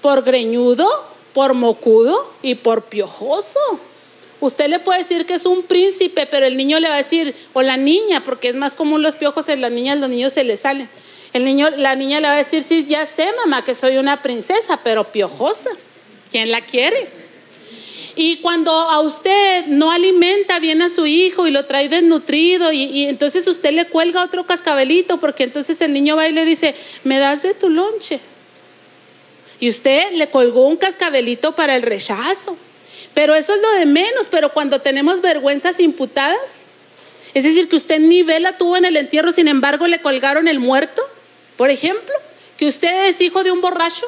[0.00, 0.88] por greñudo,
[1.34, 3.60] por mocudo y por piojoso.
[4.40, 7.36] Usted le puede decir que es un príncipe, pero el niño le va a decir,
[7.52, 10.44] o la niña, porque es más común los piojos en las niñas, los niños se
[10.44, 10.88] les salen.
[11.34, 14.22] El niño, la niña le va a decir, sí, ya sé, mamá, que soy una
[14.22, 15.68] princesa, pero piojosa.
[16.30, 17.19] ¿Quién la quiere?
[18.16, 23.06] Y cuando a usted no alimenta bien a su hijo y lo trae desnutrido y,
[23.06, 27.18] entonces usted le cuelga otro cascabelito porque entonces el niño va y le dice, me
[27.18, 28.20] das de tu lonche.
[29.60, 32.56] Y usted le colgó un cascabelito para el rechazo.
[33.14, 36.60] Pero eso es lo de menos, pero cuando tenemos vergüenzas imputadas,
[37.34, 40.58] es decir, que usted ni vela tuvo en el entierro, sin embargo le colgaron el
[40.58, 41.02] muerto,
[41.56, 42.14] por ejemplo,
[42.56, 44.06] que usted es hijo de un borracho,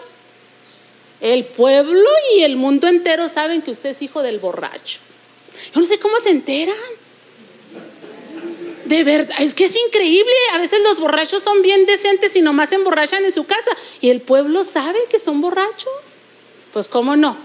[1.23, 4.99] el pueblo y el mundo entero saben que usted es hijo del borracho.
[5.73, 6.75] Yo no sé cómo se enteran.
[8.87, 10.33] De verdad, es que es increíble.
[10.53, 13.71] A veces los borrachos son bien decentes y nomás se emborrachan en su casa.
[14.01, 16.19] Y el pueblo sabe que son borrachos.
[16.73, 17.37] Pues cómo no.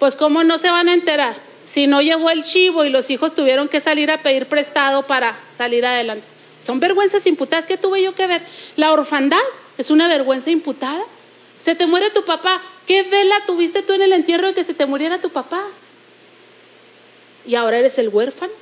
[0.00, 1.36] Pues cómo no se van a enterar.
[1.64, 5.38] Si no llevó el chivo y los hijos tuvieron que salir a pedir prestado para
[5.56, 6.26] salir adelante.
[6.60, 7.66] Son vergüenzas imputadas.
[7.66, 8.42] ¿Qué tuve yo que ver?
[8.74, 9.38] La orfandad
[9.78, 11.04] es una vergüenza imputada.
[11.60, 12.60] Se te muere tu papá.
[12.86, 15.62] ¿Qué vela tuviste tú en el entierro de que se te muriera tu papá?
[17.46, 18.52] Y ahora eres el huérfano.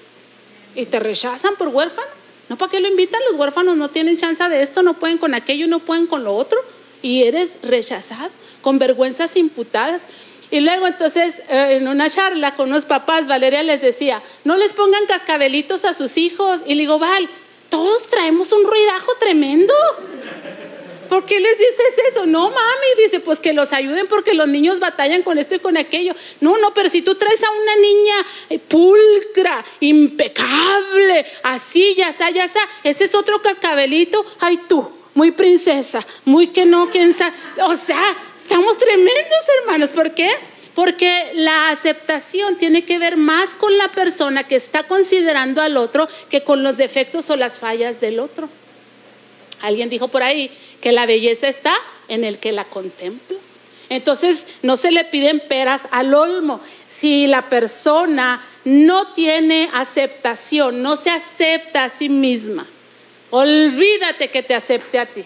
[0.75, 2.09] Y te rechazan por huérfano.
[2.49, 3.21] ¿No para qué lo invitan?
[3.31, 6.35] Los huérfanos no tienen chance de esto, no pueden con aquello, no pueden con lo
[6.35, 6.59] otro.
[7.03, 8.31] Y eres rechazado,
[8.61, 10.03] con vergüenzas imputadas.
[10.51, 14.73] Y luego entonces eh, en una charla con unos papás, Valeria les decía, no les
[14.73, 16.61] pongan cascabelitos a sus hijos.
[16.67, 17.29] Y le digo, Val,
[17.69, 19.73] todos traemos un ruidajo tremendo.
[21.11, 22.25] ¿Por qué les dices eso?
[22.25, 25.77] No, mami, dice, pues que los ayuden porque los niños batallan con esto y con
[25.77, 26.15] aquello.
[26.41, 28.15] No, no, pero si tú traes a una niña
[28.49, 35.33] eh, pulcra, impecable, así, ya está, ya está, ese es otro cascabelito, ay tú, muy
[35.33, 37.35] princesa, muy que no, quién sabe.
[37.65, 40.31] O sea, estamos tremendos, hermanos, ¿por qué?
[40.77, 46.09] Porque la aceptación tiene que ver más con la persona que está considerando al otro
[46.31, 48.49] que con los defectos o las fallas del otro.
[49.63, 51.75] Alguien dijo por ahí que la belleza está
[52.09, 53.39] en el que la contempla.
[53.89, 56.61] Entonces no se le piden peras al olmo.
[56.87, 62.67] Si la persona no tiene aceptación, no se acepta a sí misma,
[63.31, 65.23] Olvídate que te acepte a ti.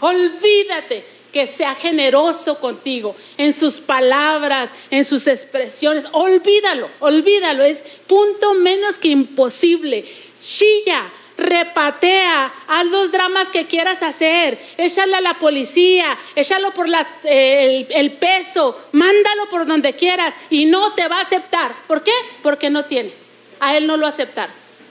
[0.00, 6.04] Olvídate que sea generoso contigo en sus palabras, en sus expresiones.
[6.12, 7.64] Olvídalo, olvídalo.
[7.64, 10.04] Es punto menos que imposible.
[10.40, 17.86] Chilla, repatea, haz los dramas que quieras hacer, échale a la policía, échalo por el,
[17.88, 21.74] el, peso, mándalo por donde quieras y no te va a aceptar.
[21.86, 22.12] ¿Por qué?
[22.42, 23.12] Porque no tiene.
[23.60, 24.50] A él no lo aceptar.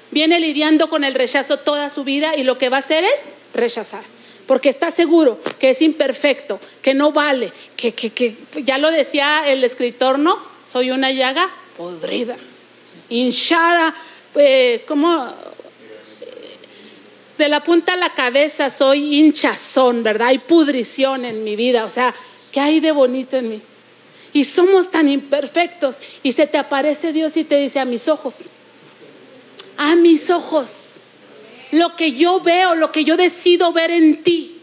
[0.09, 3.21] Viene lidiando con el rechazo toda su vida y lo que va a hacer es
[3.53, 4.03] rechazar.
[4.47, 9.43] Porque está seguro que es imperfecto, que no vale, que, que, que ya lo decía
[9.45, 10.39] el escritor, ¿no?
[10.65, 12.37] Soy una llaga podrida,
[13.09, 13.93] hinchada,
[14.35, 15.33] eh, como
[17.37, 20.29] de la punta a la cabeza soy hinchazón, ¿verdad?
[20.29, 22.13] Hay pudrición en mi vida, o sea,
[22.51, 23.61] ¿qué hay de bonito en mí?
[24.33, 28.37] Y somos tan imperfectos y se te aparece Dios y te dice a mis ojos,
[29.77, 30.85] a mis ojos,
[31.71, 34.59] lo que yo veo, lo que yo decido ver en ti.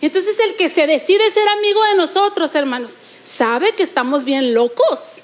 [0.00, 5.18] Entonces el que se decide ser amigo de nosotros, hermanos, sabe que estamos bien locos,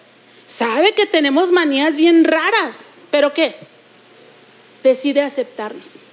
[0.47, 2.79] sabe que tenemos manías bien raras,
[3.11, 3.57] pero ¿qué?
[4.83, 6.10] Decide aceptarnos.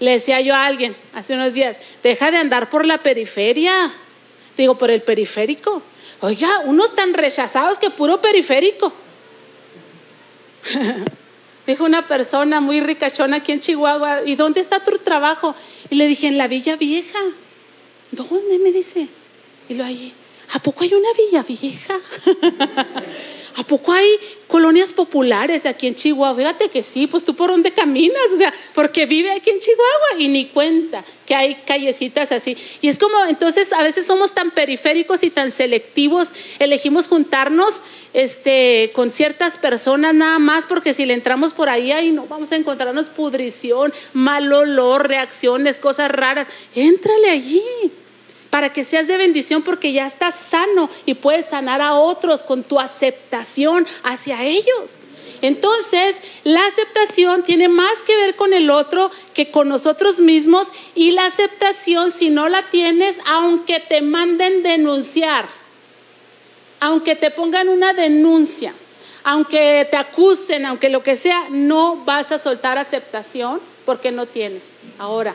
[0.00, 3.92] Le decía yo a alguien hace unos días, deja de andar por la periferia.
[4.56, 5.82] Digo, por el periférico.
[6.20, 8.92] Oiga, unos tan rechazados que puro periférico.
[11.66, 15.54] Dijo una persona muy ricachona aquí en Chihuahua, ¿y dónde está tu trabajo?
[15.88, 17.18] Y le dije, en la Villa Vieja.
[18.10, 18.58] ¿Dónde?
[18.58, 19.08] Me dice.
[19.68, 20.12] Y lo allí,
[20.52, 22.00] ¿a poco hay una Villa Vieja?
[23.56, 24.08] ¿A poco hay
[24.46, 26.36] colonias populares aquí en Chihuahua?
[26.36, 30.18] Fíjate que sí, pues tú por dónde caminas, o sea, porque vive aquí en Chihuahua
[30.18, 32.56] y ni cuenta que hay callecitas así.
[32.80, 37.82] Y es como, entonces a veces somos tan periféricos y tan selectivos, elegimos juntarnos
[38.12, 42.52] este, con ciertas personas nada más, porque si le entramos por ahí, ahí no vamos
[42.52, 46.46] a encontrarnos pudrición, mal olor, reacciones, cosas raras.
[46.74, 47.62] Éntrale allí
[48.50, 52.64] para que seas de bendición porque ya estás sano y puedes sanar a otros con
[52.64, 54.96] tu aceptación hacia ellos.
[55.42, 61.12] Entonces, la aceptación tiene más que ver con el otro que con nosotros mismos y
[61.12, 65.48] la aceptación, si no la tienes, aunque te manden denunciar,
[66.78, 68.74] aunque te pongan una denuncia,
[69.22, 74.74] aunque te acusen, aunque lo que sea, no vas a soltar aceptación porque no tienes.
[74.98, 75.34] Ahora,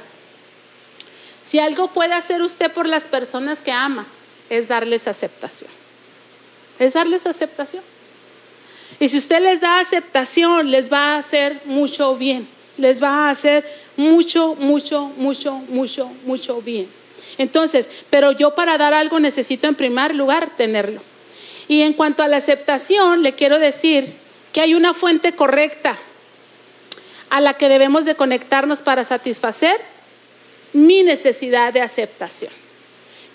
[1.46, 4.08] si algo puede hacer usted por las personas que ama,
[4.50, 5.70] es darles aceptación.
[6.80, 7.84] Es darles aceptación.
[9.00, 12.48] Y si usted les da aceptación, les va a hacer mucho bien.
[12.80, 13.64] Les va a hacer
[13.96, 16.90] mucho, mucho, mucho, mucho, mucho bien.
[17.38, 21.04] Entonces, pero yo para dar algo necesito en primer lugar tenerlo.
[21.68, 24.16] Y en cuanto a la aceptación, le quiero decir
[24.52, 26.00] que hay una fuente correcta
[27.30, 29.80] a la que debemos de conectarnos para satisfacer
[30.76, 32.52] mi necesidad de aceptación.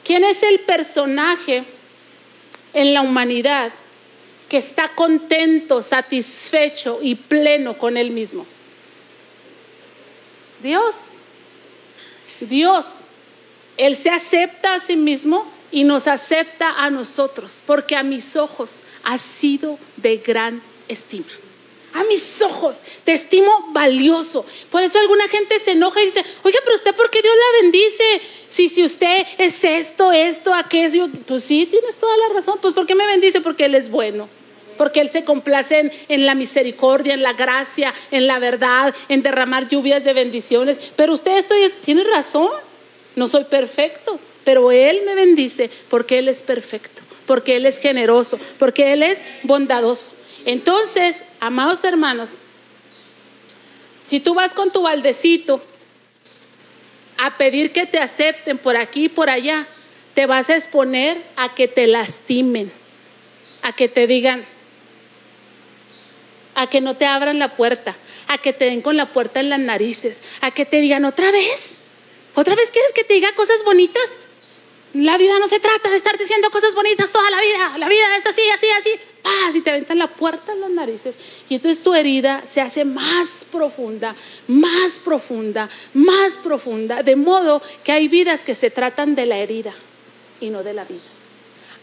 [0.04, 1.64] ¿Quién es el personaje
[2.74, 3.72] en la humanidad
[4.48, 8.46] que está contento, satisfecho y pleno con él mismo?
[10.62, 10.94] Dios.
[12.40, 13.04] Dios.
[13.78, 18.80] Él se acepta a sí mismo y nos acepta a nosotros, porque a mis ojos
[19.02, 21.30] ha sido de gran estima
[21.92, 24.44] a mis ojos, te estimo valioso.
[24.70, 27.62] Por eso alguna gente se enoja y dice, oiga, pero usted, ¿por qué Dios la
[27.62, 28.22] bendice?
[28.48, 32.58] Si, si usted es esto, esto, aquello, pues sí, tienes toda la razón.
[32.60, 33.40] Pues ¿por qué me bendice?
[33.40, 34.28] Porque Él es bueno.
[34.76, 39.68] Porque Él se complace en, la misericordia, en la gracia, en la verdad, en derramar
[39.68, 40.78] lluvias de bendiciones.
[40.96, 42.50] Pero usted esto tiene razón.
[43.16, 48.38] No soy perfecto, pero Él me bendice porque Él es perfecto, porque Él es generoso,
[48.58, 50.12] porque Él es bondadoso.
[50.44, 52.38] Entonces, amados hermanos,
[54.04, 55.62] si tú vas con tu baldecito
[57.16, 59.66] a pedir que te acepten por aquí y por allá,
[60.14, 62.72] te vas a exponer a que te lastimen,
[63.62, 64.44] a que te digan,
[66.54, 69.50] a que no te abran la puerta, a que te den con la puerta en
[69.50, 71.72] las narices, a que te digan otra vez,
[72.34, 74.18] otra vez quieres que te diga cosas bonitas.
[74.92, 78.16] La vida no se trata de estar diciendo cosas bonitas toda la vida, la vida
[78.16, 78.90] es así, así, así.
[79.22, 79.54] ¡paz!
[79.54, 81.16] y te aventan la puerta en las narices.
[81.48, 84.14] Y entonces tu herida se hace más profunda,
[84.48, 87.02] más profunda, más profunda.
[87.02, 89.74] De modo que hay vidas que se tratan de la herida
[90.40, 91.00] y no de la vida.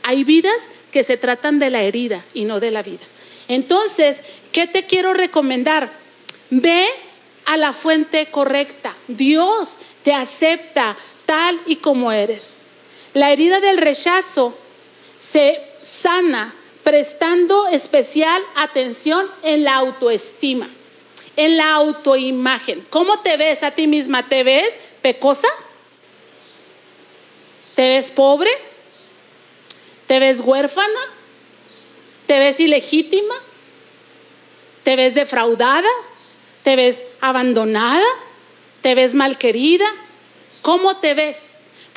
[0.04, 3.06] Hay vidas que se tratan de la herida y no de la vida.
[3.48, 5.92] Entonces, ¿qué te quiero recomendar?
[6.50, 6.88] Ve
[7.46, 8.96] a la fuente correcta.
[9.08, 12.57] Dios te acepta tal y como eres.
[13.18, 14.56] La herida del rechazo
[15.18, 16.54] se sana
[16.84, 20.70] prestando especial atención en la autoestima.
[21.36, 22.86] en la autoimagen.
[22.90, 24.28] ¿Cómo te ves a ti misma?
[24.28, 25.48] ¿Te ves pecosa?
[27.76, 28.50] ¿Te ves pobre?
[30.08, 31.00] ¿Te ves huérfana?
[32.26, 33.36] ¿Te ves ilegítima?
[34.84, 35.90] ¿Te ves defraudada?
[36.64, 38.08] ¿Te ves abandonada?
[38.82, 39.88] ¿Te ves malquerida?
[40.64, 41.47] ¿Cómo te ves?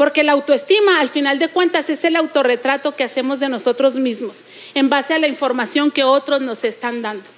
[0.00, 4.46] Porque la autoestima, al final de cuentas, es el autorretrato que hacemos de nosotros mismos
[4.72, 7.28] en base a la información que otros nos están dando.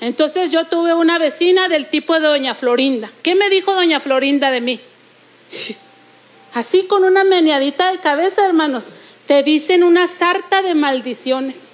[0.00, 3.10] Entonces yo tuve una vecina del tipo de doña Florinda.
[3.24, 4.78] ¿Qué me dijo doña Florinda de mí?
[6.54, 8.90] Así con una meneadita de cabeza, hermanos,
[9.26, 11.64] te dicen una sarta de maldiciones.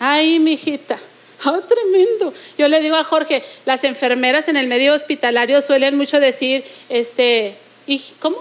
[0.00, 0.98] Ay, mijita.
[1.44, 2.34] Oh, tremendo.
[2.58, 7.56] Yo le digo a Jorge, las enfermeras en el medio hospitalario suelen mucho decir, este,
[7.88, 8.36] ¿y cómo,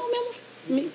[0.70, 0.92] mi amor?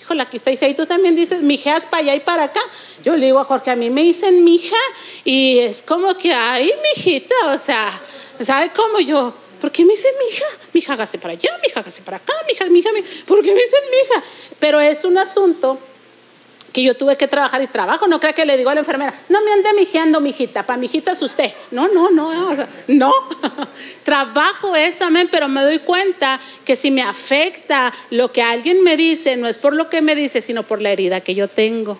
[0.00, 2.60] híjole, aquí está, y tú también dices, mijeas para allá y para acá.
[3.02, 4.76] Yo le digo a Jorge, a mí me dicen mija,
[5.24, 8.00] y es como que, ay, mijita, o sea,
[8.44, 9.32] ¿sabe cómo yo?
[9.60, 10.44] ¿Por qué me dicen mija?
[10.72, 13.08] Mija, hágase para allá, mija, hágase para acá, mija, mija, mija.
[13.26, 14.24] ¿Por qué me dicen mija?
[14.58, 15.78] Pero es un asunto
[16.72, 18.06] que yo tuve que trabajar y trabajo.
[18.06, 21.12] No crea que le digo a la enfermera, no me ande mijeando, mijita, para mijita
[21.12, 21.52] es usted.
[21.70, 22.32] No, no, no,
[22.88, 23.14] no.
[24.04, 28.96] trabajo eso, amén, pero me doy cuenta que si me afecta lo que alguien me
[28.96, 31.98] dice, no es por lo que me dice, sino por la herida que yo tengo.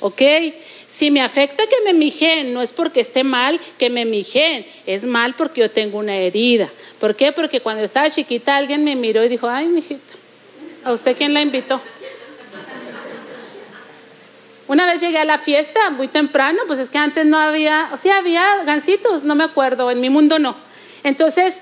[0.00, 0.20] ¿Ok?
[0.86, 5.04] Si me afecta que me mijen, no es porque esté mal que me mijen, es
[5.04, 6.70] mal porque yo tengo una herida.
[7.00, 7.32] ¿Por qué?
[7.32, 10.12] Porque cuando estaba chiquita alguien me miró y dijo, ay, mijita,
[10.84, 11.80] ¿a usted quién la invitó?
[14.66, 17.96] Una vez llegué a la fiesta muy temprano, pues es que antes no había, o
[17.98, 20.56] sea, había gancitos, no me acuerdo, en mi mundo no.
[21.02, 21.60] Entonces,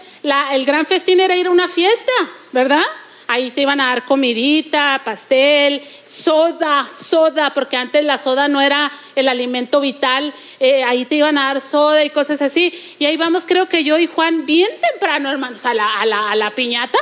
[0.52, 2.12] el gran festín era ir a una fiesta,
[2.52, 2.84] ¿verdad?
[3.26, 8.92] Ahí te iban a dar comidita, pastel, soda, soda, porque antes la soda no era
[9.16, 12.72] el alimento vital, eh, ahí te iban a dar soda y cosas así.
[13.00, 16.36] Y ahí vamos, creo que yo y Juan, bien temprano, hermanos, la, a la, a
[16.36, 16.98] la piñata.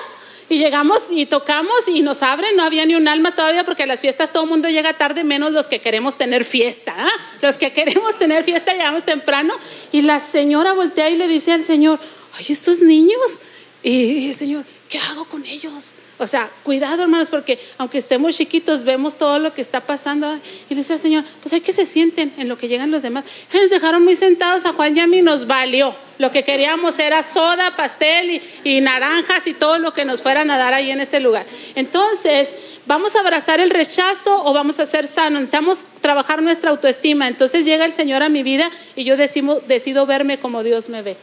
[0.50, 3.86] Y llegamos y tocamos y nos abren, no había ni un alma todavía porque a
[3.86, 6.92] las fiestas todo el mundo llega tarde, menos los que queremos tener fiesta.
[6.98, 7.08] ¿ah?
[7.40, 9.54] Los que queremos tener fiesta llegamos temprano
[9.92, 12.00] y la señora voltea y le dice al Señor,
[12.36, 13.40] ay, estos niños.
[13.84, 15.94] Y el Señor, ¿qué hago con ellos?
[16.18, 20.38] O sea, cuidado hermanos, porque aunque estemos chiquitos, vemos todo lo que está pasando.
[20.68, 23.24] Y dice el Señor, pues hay que se sienten en lo que llegan los demás.
[23.54, 25.94] Y nos dejaron muy sentados a Juan y a mí, nos valió.
[26.18, 30.58] Lo que queríamos era soda, pastel y, naranjas y todo lo que nos fueran a
[30.58, 31.46] dar ahí en ese lugar.
[31.76, 32.52] Entonces,
[32.84, 35.42] ¿vamos a abrazar el rechazo o vamos a ser sanos?
[35.42, 37.28] Necesitamos trabajar nuestra autoestima.
[37.28, 41.16] Entonces llega el Señor a mi vida y yo decido verme como Dios me ve.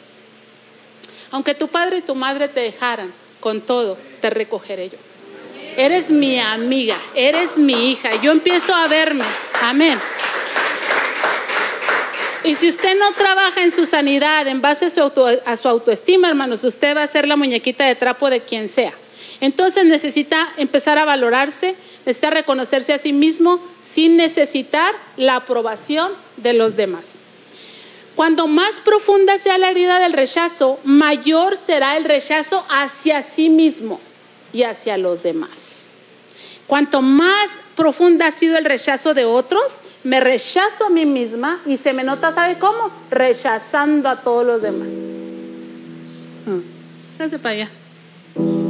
[1.30, 4.98] Aunque tu padre y tu madre te dejaran, con todo te recogeré yo.
[5.78, 8.10] Eres mi amiga, eres mi hija.
[8.22, 9.24] Yo empiezo a verme.
[9.62, 10.00] Amén.
[12.44, 14.90] Y si usted no trabaja en su sanidad en base a
[15.58, 18.94] su, autoestima, hermanos, usted va a ser la muñequita de trapo de quien sea.
[19.42, 21.76] Entonces necesita empezar a valorarse,
[22.06, 27.20] necesita reconocerse a sí mismo sin necesitar la aprobación de los demás.
[28.18, 34.00] Cuando más profunda sea la herida del rechazo, mayor será el rechazo hacia sí mismo
[34.52, 35.92] y hacia los demás.
[36.66, 41.78] Cuanto más profunda ha sido el rechazo de otros, me rechazo a mí misma y
[41.78, 42.90] se me nota, ¿sabe cómo?
[43.12, 44.90] Rechazando a todos los demás.
[46.48, 46.60] Ah,
[47.20, 47.70] hágase para allá.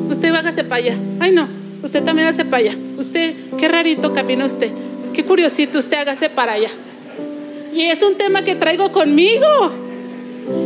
[0.09, 0.97] Usted hágase para allá.
[1.21, 1.47] Ay, no.
[1.83, 2.77] Usted también hágase para allá.
[2.97, 4.71] Usted, qué rarito camina usted.
[5.13, 6.69] Qué curiosito, usted hágase para allá.
[7.77, 9.45] Y es un tema que traigo conmigo.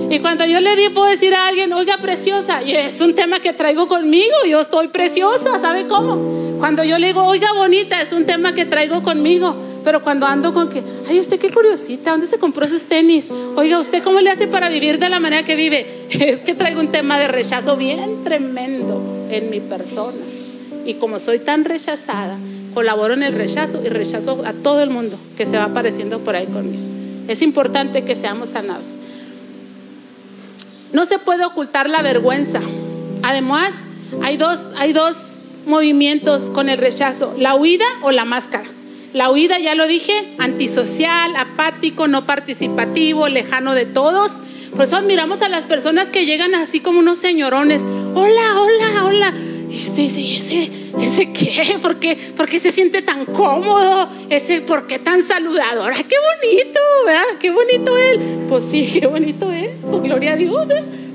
[0.10, 3.42] Y cuando yo le di, puedo decir a alguien, oiga, preciosa, y es un tema
[3.42, 6.58] que traigo conmigo, yo estoy preciosa, ¿sabe cómo?
[6.58, 9.54] Cuando yo le digo, oiga, bonita, es un tema que traigo conmigo.
[9.84, 13.30] Pero cuando ando con que, ay, usted qué curiosita, ¿dónde se compró esos tenis?
[13.58, 16.08] Oiga, ¿usted cómo le hace para vivir de la manera que vive?
[16.12, 20.18] Es que traigo un tema de rechazo bien tremendo en mi persona.
[20.86, 22.38] Y como soy tan rechazada,
[22.74, 26.38] colaboro en el rechazo y rechazo a todo el mundo que se va apareciendo por
[26.38, 27.01] ahí conmigo.
[27.28, 28.96] Es importante que seamos sanados.
[30.94, 32.62] No se puede ocultar la vergüenza.
[33.24, 33.86] Además,
[34.22, 35.18] hay dos, hay dos
[35.66, 38.70] movimientos con el rechazo, la huida o la máscara.
[39.14, 44.34] La huida, ya lo dije, antisocial, apático, no participativo, lejano de todos.
[44.72, 47.82] Por eso admiramos a las personas que llegan así como unos señorones.
[48.16, 49.34] Hola, hola, hola.
[49.72, 50.70] Y usted dice, ¿ese,
[51.00, 51.80] ese qué?
[51.82, 52.18] ¿Por qué?
[52.36, 54.10] ¿Por qué se siente tan cómodo?
[54.30, 55.94] ¿Ese por qué tan saludador?
[55.94, 56.80] ¡Qué bonito!
[57.06, 57.24] ¿verdad?
[57.40, 58.20] ¡Qué bonito él!
[58.50, 59.70] Pues sí, qué bonito él.
[59.90, 60.68] Pues gloria a Dios.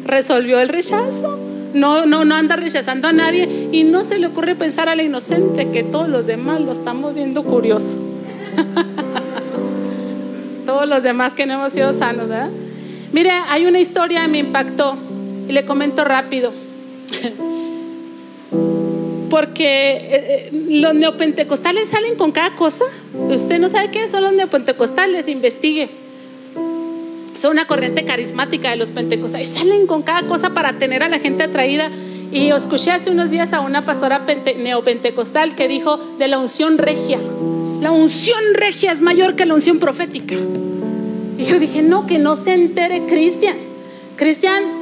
[0.06, 1.38] Resolvió el rechazo.
[1.74, 5.02] No, no, no anda rechazando a nadie y no se le ocurre pensar a la
[5.02, 7.98] inocente que todos los demás lo estamos viendo curioso.
[10.64, 12.48] todos los demás que no hemos sido sanos, ¿verdad?
[13.12, 14.96] Mire, hay una historia que me impactó
[15.46, 16.54] y le comento rápido.
[19.30, 22.84] Porque eh, eh, los neopentecostales salen con cada cosa.
[23.28, 25.90] Usted no sabe quiénes son los neopentecostales, investigue.
[27.34, 29.48] Son una corriente carismática de los pentecostales.
[29.48, 31.90] Salen con cada cosa para tener a la gente atraída.
[32.32, 34.24] Y escuché hace unos días a una pastora
[34.56, 37.20] neopentecostal que dijo de la unción regia.
[37.80, 40.34] La unción regia es mayor que la unción profética.
[41.38, 43.56] Y yo dije, no, que no se entere Cristian.
[44.16, 44.75] Cristian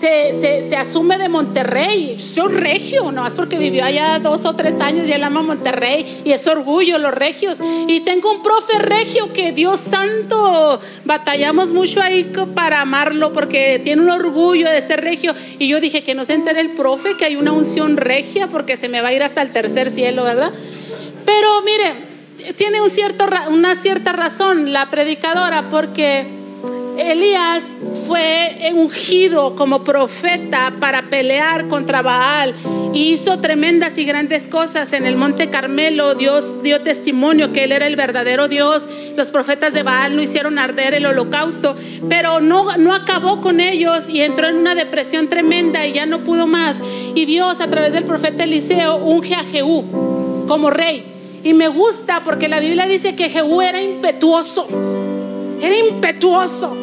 [0.00, 2.18] se, asume de Monterrey.
[2.20, 6.22] Soy regio, no más porque vivió allá dos o tres años y él ama Monterrey
[6.24, 7.58] y es orgullo, los regios.
[7.86, 14.02] Y tengo un profe regio que Dios santo, batallamos mucho ahí para amarlo porque tiene
[14.02, 15.34] un orgullo de ser regio.
[15.58, 18.76] Y yo dije que no se entere el profe que hay una unción regia porque
[18.76, 20.52] se me va a ir hasta el tercer cielo, ¿verdad?
[21.24, 26.26] Pero mire, tiene un cierto, una cierta razón la predicadora porque
[26.98, 27.64] Elías
[28.06, 32.54] fue ungido como profeta para pelear contra Baal
[32.92, 36.14] y hizo tremendas y grandes cosas en el monte Carmelo.
[36.14, 38.88] Dios dio testimonio que él era el verdadero Dios.
[39.16, 41.74] Los profetas de Baal no hicieron arder el holocausto,
[42.08, 46.20] pero no, no acabó con ellos y entró en una depresión tremenda y ya no
[46.20, 46.80] pudo más.
[47.14, 51.04] Y Dios a través del profeta Eliseo unge a Jehú como rey.
[51.42, 54.66] Y me gusta porque la Biblia dice que Jehú era impetuoso
[55.60, 56.76] era impetuoso.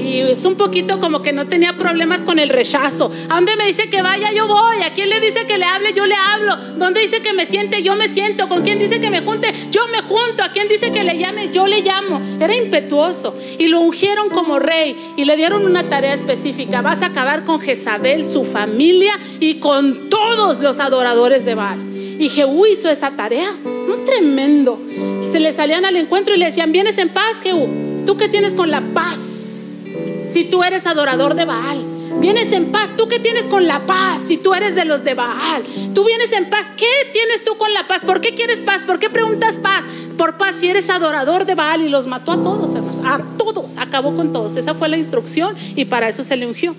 [0.00, 3.10] Y es un poquito como que no tenía problemas con el rechazo.
[3.28, 4.32] ¿A dónde me dice que vaya?
[4.32, 4.82] Yo voy.
[4.82, 5.92] ¿A quién le dice que le hable?
[5.92, 6.56] Yo le hablo.
[6.76, 7.82] ¿Dónde dice que me siente?
[7.82, 8.48] Yo me siento.
[8.48, 9.52] ¿Con quién dice que me junte?
[9.70, 10.42] Yo me junto.
[10.42, 11.50] ¿A quién dice que le llame?
[11.52, 12.20] Yo le llamo.
[12.40, 13.36] Era impetuoso.
[13.58, 16.82] Y lo ungieron como rey y le dieron una tarea específica.
[16.82, 21.78] Vas a acabar con Jezabel, su familia y con todos los adoradores de Baal.
[22.20, 23.54] Y Jehú hizo esa tarea.
[24.06, 24.80] Tremendo.
[25.30, 28.04] Se le salían al encuentro y le decían, ¿vienes en paz, Jehú?
[28.04, 29.29] ¿Tú qué tienes con la paz?
[30.30, 31.78] Si tú eres adorador de Baal.
[32.20, 32.90] Vienes en paz.
[32.96, 34.22] ¿Tú qué tienes con la paz?
[34.26, 35.64] Si tú eres de los de Baal.
[35.94, 36.66] Tú vienes en paz.
[36.76, 38.04] ¿Qué tienes tú con la paz?
[38.04, 38.84] ¿Por qué quieres paz?
[38.84, 39.84] ¿Por qué preguntas paz?
[40.16, 43.00] Por paz si eres adorador de Baal y los mató a todos, hermanos.
[43.04, 43.76] A todos.
[43.76, 44.56] Acabó con todos.
[44.56, 46.74] Esa fue la instrucción y para eso se le ungió.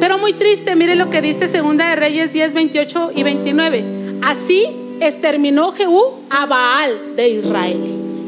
[0.00, 3.84] Pero muy triste, mire lo que dice Segunda de Reyes 10, 28 y 29.
[4.22, 4.66] Así
[5.00, 7.78] exterminó Jehú a Baal de Israel.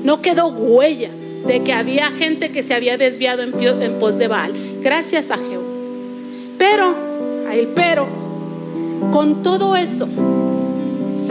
[0.05, 1.11] No quedó huella
[1.49, 5.63] de que había gente que se había desviado en, pos de Baal, gracias a Jehú.
[6.59, 6.95] Pero,
[7.49, 8.07] a el pero,
[9.13, 10.07] con todo eso,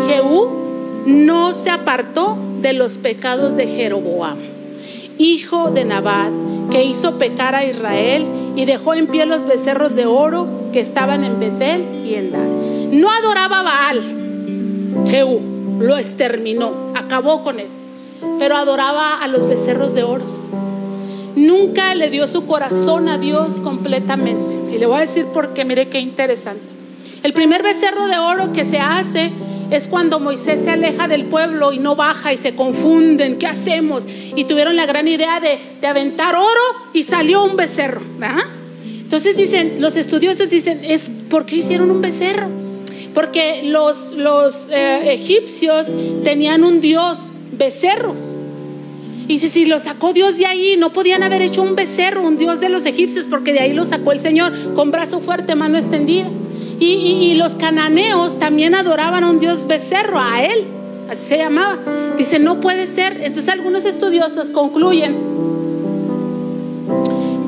[0.08, 0.50] Jehú
[1.06, 4.40] no se apartó de los pecados de Jeroboam,
[5.20, 6.32] hijo de Nabat,
[6.72, 11.24] que hizo pecar a Israel y dejó en pie los becerros de oro que estaban
[11.24, 13.00] en Betel y en Dan.
[13.00, 14.02] No adoraba a Baal,
[15.08, 15.42] Jehú
[15.80, 17.77] lo exterminó, acabó con él
[18.40, 20.26] pero adoraba a los becerros de oro.
[21.36, 24.56] Nunca le dio su corazón a Dios completamente.
[24.74, 26.64] Y le voy a decir por qué, mire qué interesante.
[27.24, 29.32] El primer becerro de oro que se hace
[29.70, 34.06] es cuando Moisés se aleja del pueblo y no baja y se confunden, ¿qué hacemos?
[34.36, 36.62] Y tuvieron la gran idea de, aventar oro
[36.94, 38.02] y salió un becerro.
[38.84, 42.48] Entonces dicen, los estudiosos dicen, es ¿por qué hicieron un becerro?
[43.14, 45.88] Porque los, los eh, egipcios
[46.24, 47.20] tenían un dios
[47.58, 48.16] becerro.
[49.28, 52.38] Y si, si lo sacó Dios de ahí, no podían haber hecho un becerro, un
[52.38, 55.78] Dios de los egipcios, porque de ahí lo sacó el Señor con brazo fuerte, mano
[55.78, 56.30] extendida.
[56.80, 60.66] Y, y, los cananeos también adoraban a un Dios becerro, a él,
[61.10, 61.80] así se llamaba.
[62.18, 63.20] Dice, no puede ser.
[63.24, 65.18] Entonces algunos estudiosos concluyen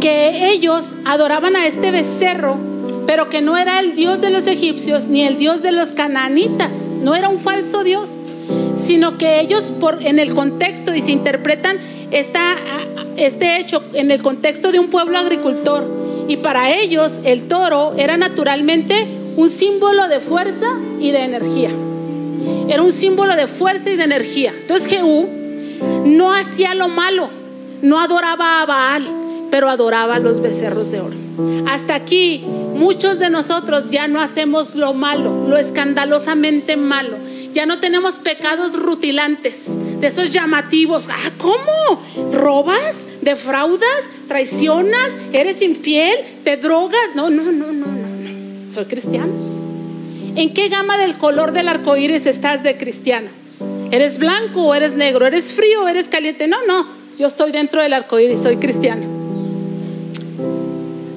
[0.02, 2.58] que ellos adoraban a este becerro,
[3.06, 6.76] pero que no era el Dios de los egipcios ni el Dios de los cananitas,
[7.02, 8.12] no era un falso Dios
[8.76, 11.78] sino que ellos por, en el contexto y se interpretan
[12.12, 15.86] este hecho en el contexto de un pueblo agricultor.
[16.28, 20.68] Y para ellos el toro era naturalmente un símbolo de fuerza
[21.00, 21.72] y de energía.
[22.68, 24.54] Era un símbolo de fuerza y de energía.
[24.62, 25.28] Entonces Jehú
[26.06, 27.30] no hacía lo malo,
[27.82, 29.04] no adoraba a Baal,
[29.50, 31.16] pero adoraba a los becerros de oro.
[31.68, 32.44] Hasta aquí
[32.76, 37.18] muchos de nosotros ya no hacemos lo malo, lo escandalosamente malo
[37.54, 39.66] ya no tenemos pecados rutilantes,
[40.00, 41.08] de esos llamativos.
[41.10, 42.32] Ah, ¿cómo?
[42.32, 43.08] ¿Robas?
[43.22, 44.10] ¿Defraudas?
[44.28, 45.12] ¿Traicionas?
[45.34, 46.18] ¿Eres infiel?
[46.44, 47.16] ¿Te drogas?
[47.16, 48.72] No, no, no, no, no, no.
[48.72, 49.34] Soy cristiano.
[50.36, 53.30] ¿En qué gama del color del arco iris estás de cristiano?
[53.92, 55.26] ¿Eres blanco o eres negro?
[55.26, 56.48] ¿Eres frío o eres caliente?
[56.48, 56.88] No, no.
[57.18, 59.06] Yo estoy dentro del arco iris, soy cristiano.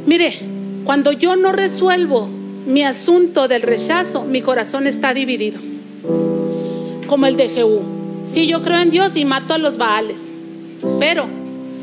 [0.07, 0.35] Mire,
[0.85, 2.29] cuando yo no resuelvo
[2.67, 5.72] mi asunto del rechazo, mi corazón está dividido
[7.13, 7.83] como el de Jehú.
[8.27, 10.23] Sí, yo creo en Dios y mato a los Baales,
[10.99, 11.27] pero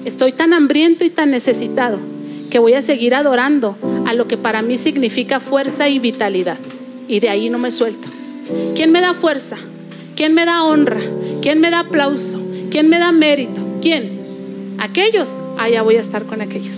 [0.03, 1.99] estoy tan hambriento y tan necesitado
[2.49, 3.77] que voy a seguir adorando
[4.07, 6.57] a lo que para mí significa fuerza y vitalidad.
[7.07, 8.09] Y de ahí no me suelto.
[8.75, 9.57] ¿Quién me da fuerza?
[10.15, 11.01] ¿Quién me da honra?
[11.43, 12.41] ¿Quién me da aplauso?
[12.71, 13.61] ¿Quién me da mérito?
[13.83, 14.77] ¿Quién?
[14.79, 16.75] Aquellos, allá voy a estar con aquellos.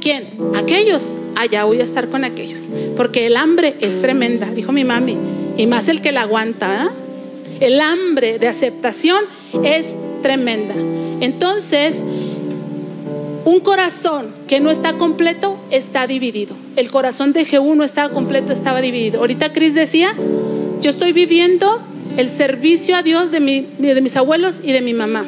[0.00, 0.28] ¿Quién?
[0.54, 2.68] Aquellos, allá voy a estar con aquellos.
[2.96, 5.16] Porque el hambre es tremenda, dijo mi mami.
[5.56, 6.84] Y más el que la aguanta.
[6.84, 7.07] ¿eh?
[7.60, 9.24] El hambre de aceptación
[9.64, 10.74] es tremenda.
[11.20, 12.02] Entonces,
[13.44, 16.54] un corazón que no está completo está dividido.
[16.76, 19.20] El corazón de Jehú no estaba completo, estaba dividido.
[19.20, 20.14] Ahorita Cris decía,
[20.80, 21.80] yo estoy viviendo
[22.16, 23.40] el servicio a Dios de,
[23.78, 25.24] de mis abuelos y de mi mamá.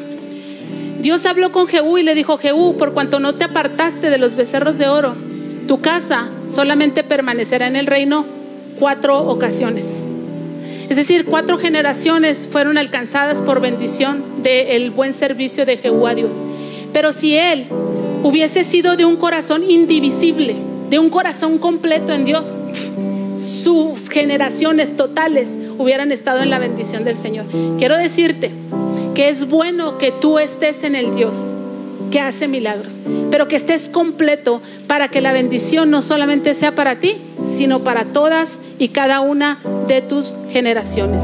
[1.00, 4.36] Dios habló con Jehú y le dijo, Jehú, por cuanto no te apartaste de los
[4.36, 5.14] becerros de oro,
[5.66, 8.26] tu casa solamente permanecerá en el reino
[8.78, 9.96] cuatro ocasiones.
[10.90, 16.34] Es decir, cuatro generaciones fueron alcanzadas por bendición del buen servicio de Jehú a Dios.
[16.92, 17.68] Pero si él
[18.24, 20.56] hubiese sido de un corazón indivisible,
[20.90, 22.52] de un corazón completo en Dios,
[23.38, 27.46] sus generaciones totales hubieran estado en la bendición del Señor.
[27.78, 28.50] Quiero decirte
[29.14, 31.36] que es bueno que tú estés en el Dios
[32.10, 33.00] que hace milagros,
[33.30, 37.18] pero que estés completo para que la bendición no solamente sea para ti,
[37.56, 41.22] sino para todas y cada una de tus generaciones.